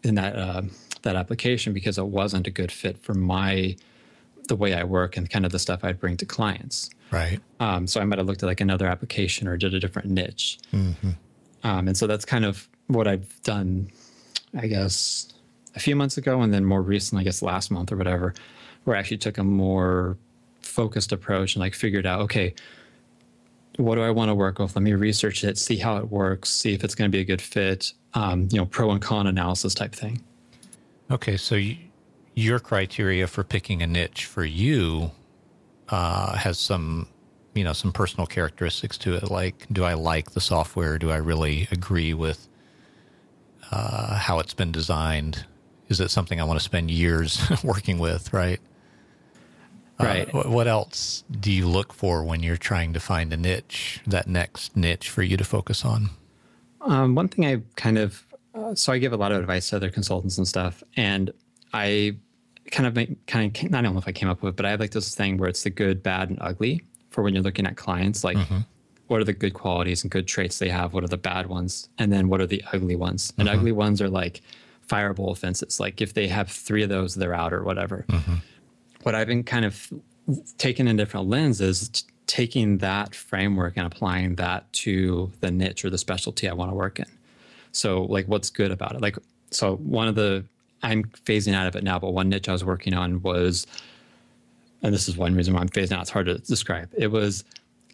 in 0.03 0.15
that 0.17 0.37
uh, 0.37 0.63
that 1.03 1.17
application 1.17 1.73
because 1.73 1.99
it 1.99 2.07
wasn't 2.07 2.47
a 2.47 2.51
good 2.51 2.73
fit 2.73 2.99
for 2.99 3.15
my 3.15 3.77
the 4.49 4.57
way 4.57 4.75
I 4.75 4.85
work 4.85 5.17
and 5.17 5.31
kind 5.31 5.47
of 5.47 5.53
the 5.53 5.59
stuff 5.59 5.85
I'd 5.85 6.01
bring 6.01 6.17
to 6.19 6.27
clients. 6.27 6.91
Right. 7.11 7.41
Um, 7.61 7.87
so 7.87 8.01
I 8.01 8.05
might 8.05 8.19
have 8.19 8.27
looked 8.27 8.43
at 8.43 8.47
like 8.47 8.61
another 8.61 8.87
application 8.87 9.47
or 9.47 9.57
did 9.57 9.75
a 9.75 9.81
different 9.81 10.09
niche. 10.09 10.59
Mm-hmm. 10.73 11.11
Um, 11.63 11.89
and 11.89 11.97
so 11.97 12.07
that's 12.07 12.25
kind 12.25 12.45
of 12.45 12.69
what 12.89 13.07
I've 13.07 13.41
done, 13.43 13.91
I 14.59 14.67
guess, 14.67 15.33
a 15.77 15.81
few 15.81 15.95
months 15.95 16.17
ago. 16.17 16.41
And 16.41 16.53
then 16.53 16.65
more 16.65 16.83
recently, 16.83 17.23
I 17.23 17.25
guess 17.25 17.43
last 17.43 17.71
month 17.71 17.93
or 17.93 17.97
whatever, 17.97 18.35
where 18.85 18.97
I 18.97 19.01
actually 19.01 19.19
took 19.19 19.39
a 19.39 19.45
more 19.45 20.17
focused 20.61 21.13
approach 21.13 21.55
and 21.55 21.61
like 21.61 21.75
figured 21.75 22.07
out, 22.07 22.21
okay, 22.23 22.55
what 23.77 23.95
do 23.95 24.03
I 24.03 24.11
want 24.11 24.29
to 24.29 24.35
work 24.35 24.59
with? 24.59 24.77
Let 24.77 24.83
me 24.83 24.93
research 24.93 25.45
it, 25.45 25.59
see 25.59 25.77
how 25.77 25.97
it 25.97 26.11
works, 26.11 26.51
see 26.51 26.75
if 26.75 26.85
it's 26.85 26.95
going 26.95 27.11
to 27.11 27.15
be 27.15 27.21
a 27.21 27.25
good 27.25 27.41
fit, 27.41 27.93
um, 28.15 28.49
you 28.51 28.59
know, 28.59 28.67
pro 28.67 28.91
and 28.91 29.01
con 29.01 29.27
analysis 29.27 29.75
type 29.75 29.95
thing. 29.95 30.23
Okay. 31.11 31.37
So 31.37 31.55
you, 31.55 31.77
your 32.35 32.59
criteria 32.59 33.27
for 33.27 33.45
picking 33.45 33.83
a 33.83 33.87
niche 33.87 34.25
for 34.25 34.45
you 34.45 35.11
uh, 35.89 36.37
has 36.37 36.59
some 36.59 37.09
you 37.55 37.65
know 37.65 37.75
some 37.75 37.93
personal 37.93 38.27
characteristics 38.27 38.97
to 38.97 39.15
it 39.15 39.31
like 39.31 39.67
do 39.71 39.85
i 39.85 39.93
like 39.93 40.31
the 40.31 40.41
software 40.41 40.97
do 40.97 41.11
i 41.11 41.17
really 41.17 41.69
agree 41.71 42.15
with 42.15 42.49
uh, 43.71 44.17
how 44.17 44.39
it's 44.39 44.55
been 44.55 44.73
designed 44.73 45.45
is 45.89 46.01
it 46.01 46.11
something 46.11 46.41
i 46.41 46.45
want 46.45 46.59
to 46.59 46.65
spend 46.65 46.91
years 46.91 47.43
working 47.65 47.99
with 47.99 48.33
right 48.33 48.61
right 50.03 50.35
uh, 50.35 50.43
what 50.43 50.67
else 50.67 51.25
do 51.41 51.53
you 51.53 51.67
look 51.67 51.93
for 51.93 52.25
when 52.25 52.43
you're 52.43 52.57
trying 52.57 52.93
to 52.93 53.01
find 53.01 53.33
a 53.33 53.37
niche 53.37 54.01
that 54.07 54.27
next 54.27 54.77
niche 54.77 55.09
for 55.09 55.23
you 55.23 55.37
to 55.37 55.45
focus 55.45 55.85
on 55.85 56.11
um, 56.83 57.15
one 57.15 57.29
thing 57.29 57.47
i 57.47 57.61
kind 57.77 57.99
of 57.99 58.27
uh, 58.55 58.75
so 58.75 58.93
i 58.93 58.99
give 58.99 59.13
a 59.13 59.17
lot 59.17 59.33
of 59.33 59.39
advice 59.39 59.71
to 59.71 59.77
other 59.77 59.91
consultants 59.91 60.39
and 60.39 60.47
stuff 60.47 60.83
and 60.97 61.33
i 61.73 62.15
kind 62.73 62.87
of 62.87 62.97
make, 62.97 63.27
kind 63.27 63.57
of 63.57 63.75
I 63.75 63.83
don't 63.83 63.93
know 63.93 63.99
if 63.99 64.09
I 64.09 64.13
came 64.13 64.29
up 64.29 64.43
with, 64.43 64.57
but 64.57 64.67
I 64.67 64.71
have 64.71 64.81
like 64.81 64.91
this 64.91 65.15
thing 65.15 65.37
where 65.37 65.49
it's 65.49 65.63
the 65.63 65.71
good, 65.71 66.03
bad, 66.03 66.31
and 66.31 66.39
ugly 66.41 66.83
for 67.11 67.23
when 67.23 67.35
you're 67.35 67.43
looking 67.43 67.67
at 67.67 67.77
clients. 67.77 68.25
Like, 68.25 68.37
mm-hmm. 68.37 68.59
what 69.07 69.21
are 69.21 69.25
the 69.25 69.33
good 69.33 69.55
qualities 69.55 70.03
and 70.03 70.11
good 70.11 70.27
traits 70.27 70.59
they 70.59 70.71
have? 70.71 70.95
What 70.95 71.05
are 71.05 71.09
the 71.09 71.19
bad 71.19 71.47
ones? 71.47 71.89
And 71.99 72.13
then 72.13 72.29
what 72.29 72.41
are 72.41 72.47
the 72.47 72.65
ugly 72.73 72.97
ones? 72.97 73.33
And 73.39 73.47
mm-hmm. 73.47 73.59
ugly 73.59 73.73
ones 73.73 74.01
are 74.01 74.09
like 74.09 74.41
fireable 74.89 75.31
offenses. 75.31 75.79
Like 75.79 76.01
if 76.01 76.15
they 76.15 76.27
have 76.29 76.51
three 76.51 76.83
of 76.83 76.89
those, 76.89 77.15
they're 77.15 77.35
out 77.35 77.53
or 77.53 77.63
whatever. 77.63 78.05
Mm-hmm. 78.09 78.35
What 79.03 79.15
I've 79.15 79.27
been 79.27 79.45
kind 79.45 79.65
of 79.65 79.93
taking 80.59 80.89
in 80.89 80.97
different 80.97 81.29
lenses, 81.29 81.89
t- 81.89 82.05
taking 82.27 82.79
that 82.79 83.15
framework 83.15 83.77
and 83.77 83.87
applying 83.87 84.37
that 84.37 84.73
to 84.73 85.33
the 85.41 85.51
niche 85.51 85.85
or 85.85 85.91
the 85.91 85.99
specialty 85.99 86.49
I 86.49 86.53
want 86.53 86.71
to 86.71 86.75
work 86.75 86.99
in. 86.99 87.07
So, 87.73 88.05
like, 88.05 88.27
what's 88.27 88.51
good 88.51 88.71
about 88.71 88.95
it? 88.95 89.03
Like, 89.03 89.19
so 89.51 89.77
one 89.77 90.09
of 90.09 90.15
the 90.15 90.45
I'm 90.83 91.05
phasing 91.05 91.55
out 91.55 91.67
of 91.67 91.77
it 91.77 91.85
now, 91.85 91.99
but 91.99 92.13
one 92.13 92.29
niche 92.29 92.49
I 92.49 92.53
was 92.53 92.65
working 92.65 92.95
on 92.95 93.23
was, 93.23 93.67
and 94.83 94.93
this 94.93 95.09
is 95.09 95.17
one 95.17 95.35
reason 95.35 95.55
why 95.55 95.61
I'm 95.61 95.69
phasing 95.69 95.93
out. 95.93 96.03
It's 96.03 96.11
hard 96.11 96.27
to 96.27 96.39
describe. 96.39 96.91
It 96.97 97.09
was 97.09 97.45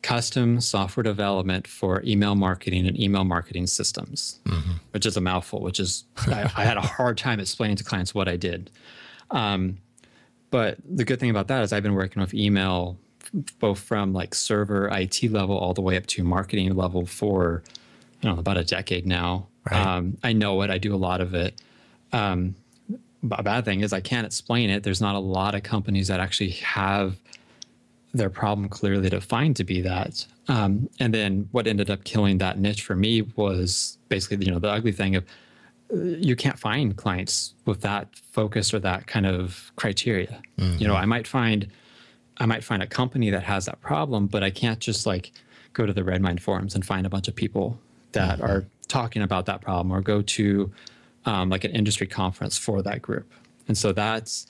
custom 0.02 0.60
software 0.60 1.02
development 1.02 1.66
for 1.66 2.02
email 2.04 2.34
marketing 2.34 2.86
and 2.86 2.98
email 2.98 3.24
marketing 3.24 3.66
systems, 3.66 4.38
mm-hmm. 4.44 4.72
which 4.92 5.04
is 5.04 5.16
a 5.16 5.20
mouthful, 5.20 5.60
which 5.60 5.80
is, 5.80 6.04
I, 6.28 6.50
I, 6.56 6.64
had 6.64 6.76
a 6.76 6.80
hard 6.80 7.18
time 7.18 7.40
explaining 7.40 7.76
to 7.76 7.84
clients 7.84 8.14
what 8.14 8.28
I 8.28 8.36
did. 8.36 8.70
Um, 9.30 9.78
but 10.50 10.78
the 10.88 11.04
good 11.04 11.20
thing 11.20 11.30
about 11.30 11.48
that 11.48 11.62
is 11.62 11.72
I've 11.72 11.82
been 11.82 11.94
working 11.94 12.20
with 12.20 12.34
email 12.34 12.98
both 13.58 13.80
from 13.80 14.12
like 14.12 14.34
server 14.34 14.88
IT 14.88 15.24
level 15.30 15.56
all 15.56 15.74
the 15.74 15.82
way 15.82 15.96
up 15.96 16.06
to 16.06 16.24
marketing 16.24 16.74
level 16.74 17.06
for, 17.06 17.62
you 18.22 18.30
know, 18.30 18.38
about 18.38 18.56
a 18.56 18.64
decade 18.64 19.06
now. 19.06 19.46
Right. 19.70 19.86
Um, 19.86 20.16
I 20.22 20.32
know 20.32 20.62
it. 20.62 20.70
I 20.70 20.78
do 20.78 20.94
a 20.94 20.96
lot 20.96 21.20
of 21.20 21.34
it. 21.34 21.60
Um, 22.12 22.54
a 23.30 23.42
bad 23.42 23.64
thing 23.64 23.80
is 23.80 23.92
I 23.92 24.00
can't 24.00 24.26
explain 24.26 24.70
it. 24.70 24.82
There's 24.82 25.00
not 25.00 25.14
a 25.14 25.18
lot 25.18 25.54
of 25.54 25.62
companies 25.62 26.08
that 26.08 26.20
actually 26.20 26.50
have 26.50 27.16
their 28.14 28.30
problem 28.30 28.68
clearly 28.68 29.10
defined 29.10 29.56
to 29.56 29.64
be 29.64 29.82
that. 29.82 30.24
Um, 30.48 30.88
and 30.98 31.12
then 31.12 31.48
what 31.52 31.66
ended 31.66 31.90
up 31.90 32.04
killing 32.04 32.38
that 32.38 32.58
niche 32.58 32.82
for 32.82 32.96
me 32.96 33.22
was 33.36 33.98
basically, 34.08 34.46
you 34.46 34.52
know, 34.52 34.58
the 34.58 34.70
ugly 34.70 34.92
thing 34.92 35.16
of 35.16 35.24
you 35.90 36.36
can't 36.36 36.58
find 36.58 36.96
clients 36.96 37.54
with 37.64 37.80
that 37.80 38.08
focus 38.32 38.74
or 38.74 38.78
that 38.80 39.06
kind 39.06 39.26
of 39.26 39.72
criteria. 39.76 40.40
Mm-hmm. 40.58 40.78
You 40.82 40.88
know, 40.88 40.94
I 40.94 41.06
might 41.06 41.26
find 41.26 41.68
I 42.38 42.46
might 42.46 42.62
find 42.62 42.82
a 42.82 42.86
company 42.86 43.30
that 43.30 43.42
has 43.42 43.66
that 43.66 43.80
problem, 43.80 44.26
but 44.26 44.44
I 44.44 44.50
can't 44.50 44.78
just 44.78 45.06
like 45.06 45.32
go 45.72 45.86
to 45.86 45.92
the 45.92 46.04
Redmine 46.04 46.38
forums 46.38 46.74
and 46.74 46.84
find 46.84 47.06
a 47.06 47.10
bunch 47.10 47.28
of 47.28 47.34
people 47.34 47.78
that 48.12 48.38
mm-hmm. 48.38 48.50
are 48.50 48.66
talking 48.86 49.22
about 49.22 49.46
that 49.46 49.60
problem 49.60 49.92
or 49.92 50.00
go 50.00 50.22
to 50.22 50.72
um, 51.24 51.50
like 51.50 51.64
an 51.64 51.72
industry 51.72 52.06
conference 52.06 52.56
for 52.56 52.82
that 52.82 53.02
group. 53.02 53.32
And 53.66 53.76
so 53.76 53.92
that's 53.92 54.46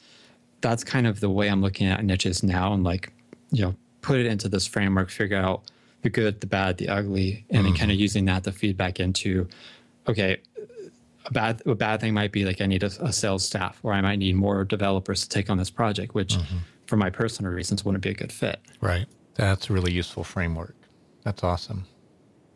that's 0.60 0.84
kind 0.84 1.06
of 1.06 1.20
the 1.20 1.30
way 1.30 1.48
I'm 1.48 1.62
looking 1.62 1.86
at 1.86 2.04
niches 2.04 2.42
now 2.42 2.72
and 2.72 2.82
like 2.82 3.12
you 3.50 3.62
know 3.62 3.74
put 4.02 4.18
it 4.18 4.26
into 4.26 4.48
this 4.48 4.66
framework 4.66 5.10
figure 5.10 5.36
out 5.36 5.62
the 6.02 6.10
good 6.10 6.40
the 6.40 6.46
bad 6.46 6.78
the 6.78 6.88
ugly 6.88 7.44
and 7.50 7.58
mm-hmm. 7.58 7.66
then 7.66 7.76
kind 7.76 7.90
of 7.90 7.98
using 7.98 8.24
that 8.26 8.44
to 8.44 8.52
feedback 8.52 9.00
into 9.00 9.48
okay 10.06 10.38
a 11.28 11.32
bad 11.32 11.62
a 11.66 11.74
bad 11.74 12.00
thing 12.00 12.14
might 12.14 12.32
be 12.32 12.44
like 12.44 12.60
i 12.60 12.66
need 12.66 12.82
a, 12.82 12.90
a 13.00 13.12
sales 13.12 13.44
staff 13.44 13.78
or 13.82 13.92
i 13.92 14.00
might 14.00 14.18
need 14.18 14.34
more 14.34 14.64
developers 14.64 15.22
to 15.22 15.28
take 15.28 15.48
on 15.50 15.58
this 15.58 15.70
project 15.70 16.14
which 16.14 16.34
mm-hmm. 16.34 16.58
for 16.86 16.96
my 16.96 17.10
personal 17.10 17.52
reasons 17.52 17.84
wouldn't 17.84 18.02
be 18.02 18.10
a 18.10 18.14
good 18.14 18.32
fit. 18.32 18.60
Right. 18.80 19.06
That's 19.34 19.70
a 19.70 19.72
really 19.72 19.92
useful 19.92 20.24
framework. 20.24 20.74
That's 21.22 21.44
awesome. 21.44 21.84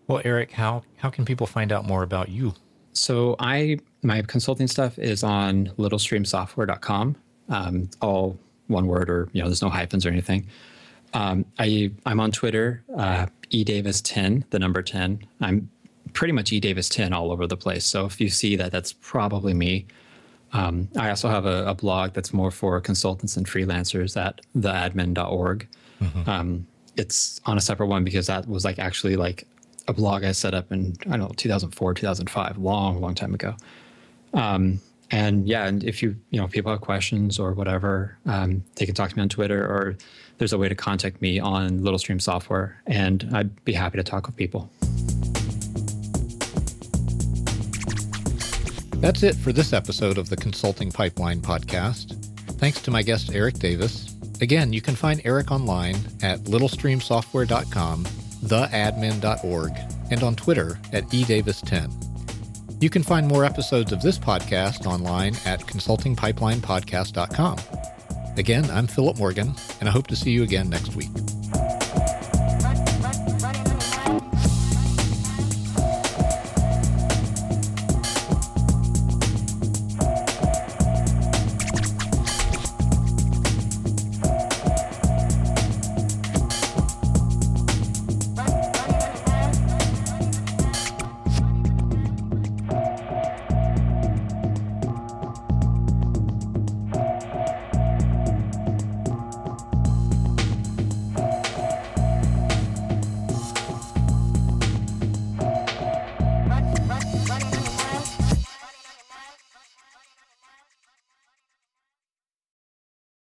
Well 0.09 0.23
eric 0.25 0.53
how 0.53 0.83
how 0.97 1.11
can 1.11 1.25
people 1.25 1.47
find 1.47 1.71
out 1.73 1.87
more 1.87 2.03
about 2.03 2.29
you? 2.29 2.55
So 2.93 3.37
i 3.39 3.79
my 4.03 4.23
consulting 4.23 4.67
stuff 4.67 4.99
is 4.99 5.23
on 5.23 5.67
littlestreamsoftware.com 5.79 7.17
um, 7.49 7.91
all 8.01 8.39
one 8.69 8.87
word 8.87 9.11
or 9.11 9.29
you 9.33 9.43
know 9.43 9.49
there's 9.49 9.63
no 9.63 9.69
hyphens 9.69 10.07
or 10.07 10.09
anything. 10.09 10.47
Um, 11.15 11.45
I 11.59 11.93
I'm 12.07 12.21
on 12.21 12.33
Twitter, 12.33 12.83
uh, 12.97 13.27
edavis10, 13.51 14.49
the 14.51 14.59
number 14.59 14.83
10. 14.83 15.27
I'm 15.41 15.71
pretty 16.13 16.33
much 16.33 16.53
E 16.53 16.61
Davis 16.61 16.89
10 16.89 17.13
all 17.13 17.33
over 17.33 17.47
the 17.47 17.57
place. 17.57 17.85
So 17.85 18.07
if 18.07 18.21
you 18.21 18.29
see 18.29 18.57
that, 18.57 18.73
that's 18.73 18.93
probably 18.93 19.55
me. 19.55 19.87
Um, 20.53 20.89
I 20.99 21.09
also 21.09 21.29
have 21.29 21.47
a, 21.47 21.67
a, 21.67 21.75
blog 21.75 22.13
that's 22.13 22.33
more 22.35 22.51
for 22.51 22.79
consultants 22.81 23.39
and 23.39 23.47
freelancers 23.47 24.21
at 24.21 24.43
theadmin.org. 24.55 25.67
Mm-hmm. 26.03 26.29
Um, 26.29 26.67
it's 26.97 27.41
on 27.47 27.57
a 27.57 27.61
separate 27.61 27.87
one 27.87 28.05
because 28.05 28.27
that 28.27 28.47
was 28.47 28.65
like 28.65 28.79
actually 28.79 29.17
like 29.17 29.47
a 29.89 29.95
blog 29.95 30.25
I 30.25 30.33
set 30.33 30.53
up 30.53 30.71
in 30.71 30.95
I 31.07 31.17
don't 31.17 31.21
know 31.21 31.33
2004 31.37 31.95
2005 31.95 32.59
long 32.59 33.01
long 33.01 33.15
time 33.15 33.33
ago. 33.33 33.57
Um, 34.35 34.81
and 35.11 35.47
yeah, 35.47 35.67
and 35.67 35.85
if 35.85 36.03
you 36.03 36.17
you 36.31 36.41
know 36.41 36.49
people 36.49 36.71
have 36.71 36.81
questions 36.81 37.39
or 37.39 37.53
whatever, 37.53 38.19
um, 38.27 38.63
they 38.77 38.87
can 38.87 38.95
talk 38.95 39.11
to 39.11 39.17
me 39.17 39.23
on 39.23 39.29
Twitter 39.29 39.65
or 39.65 39.97
there's 40.39 40.53
a 40.53 40.59
way 40.59 40.69
to 40.69 40.75
contact 40.75 41.21
me 41.21 41.39
on 41.39 41.83
Little 41.83 41.99
Stream 41.99 42.19
Software, 42.19 42.81
and 42.87 43.29
I'd 43.33 43.65
be 43.65 43.73
happy 43.73 43.99
to 43.99 44.05
talk 44.05 44.27
with 44.27 44.37
people. 44.37 44.71
That's 49.03 49.23
it 49.25 49.35
for 49.35 49.53
this 49.53 49.73
episode 49.73 50.17
of 50.17 50.29
the 50.29 50.37
Consulting 50.37 50.93
Pipeline 50.93 51.41
podcast. 51.41 52.15
Thanks 52.61 52.81
to 52.83 52.93
my 52.93 53.03
guest 53.03 53.35
Eric 53.35 53.59
Davis. 53.59 54.15
Again, 54.41 54.73
you 54.73 54.81
can 54.81 54.95
find 54.95 55.21
Eric 55.25 55.51
online 55.51 55.97
at 56.23 56.39
littlestreamsoftware.com, 56.45 58.05
theadmin.org, 58.05 59.73
and 60.13 60.23
on 60.23 60.37
Twitter 60.37 60.79
at 60.93 61.03
edavis10. 61.09 62.81
You 62.81 62.91
can 62.91 63.03
find 63.03 63.27
more 63.27 63.45
episodes 63.45 63.91
of 63.91 64.03
this 64.03 64.21
podcast 64.21 64.87
online 64.87 65.35
at 65.47 65.63
consultingpipelinepodcast.com. 65.63 67.59
Again, 68.37 68.71
I'm 68.71 68.87
Philip 68.87 69.19
Morgan, 69.19 69.53
and 69.81 69.89
I 69.89 69.93
hope 69.93 70.07
to 70.07 70.17
see 70.17 70.31
you 70.31 70.45
again 70.45 70.71
next 70.71 70.95
week. 70.95 71.11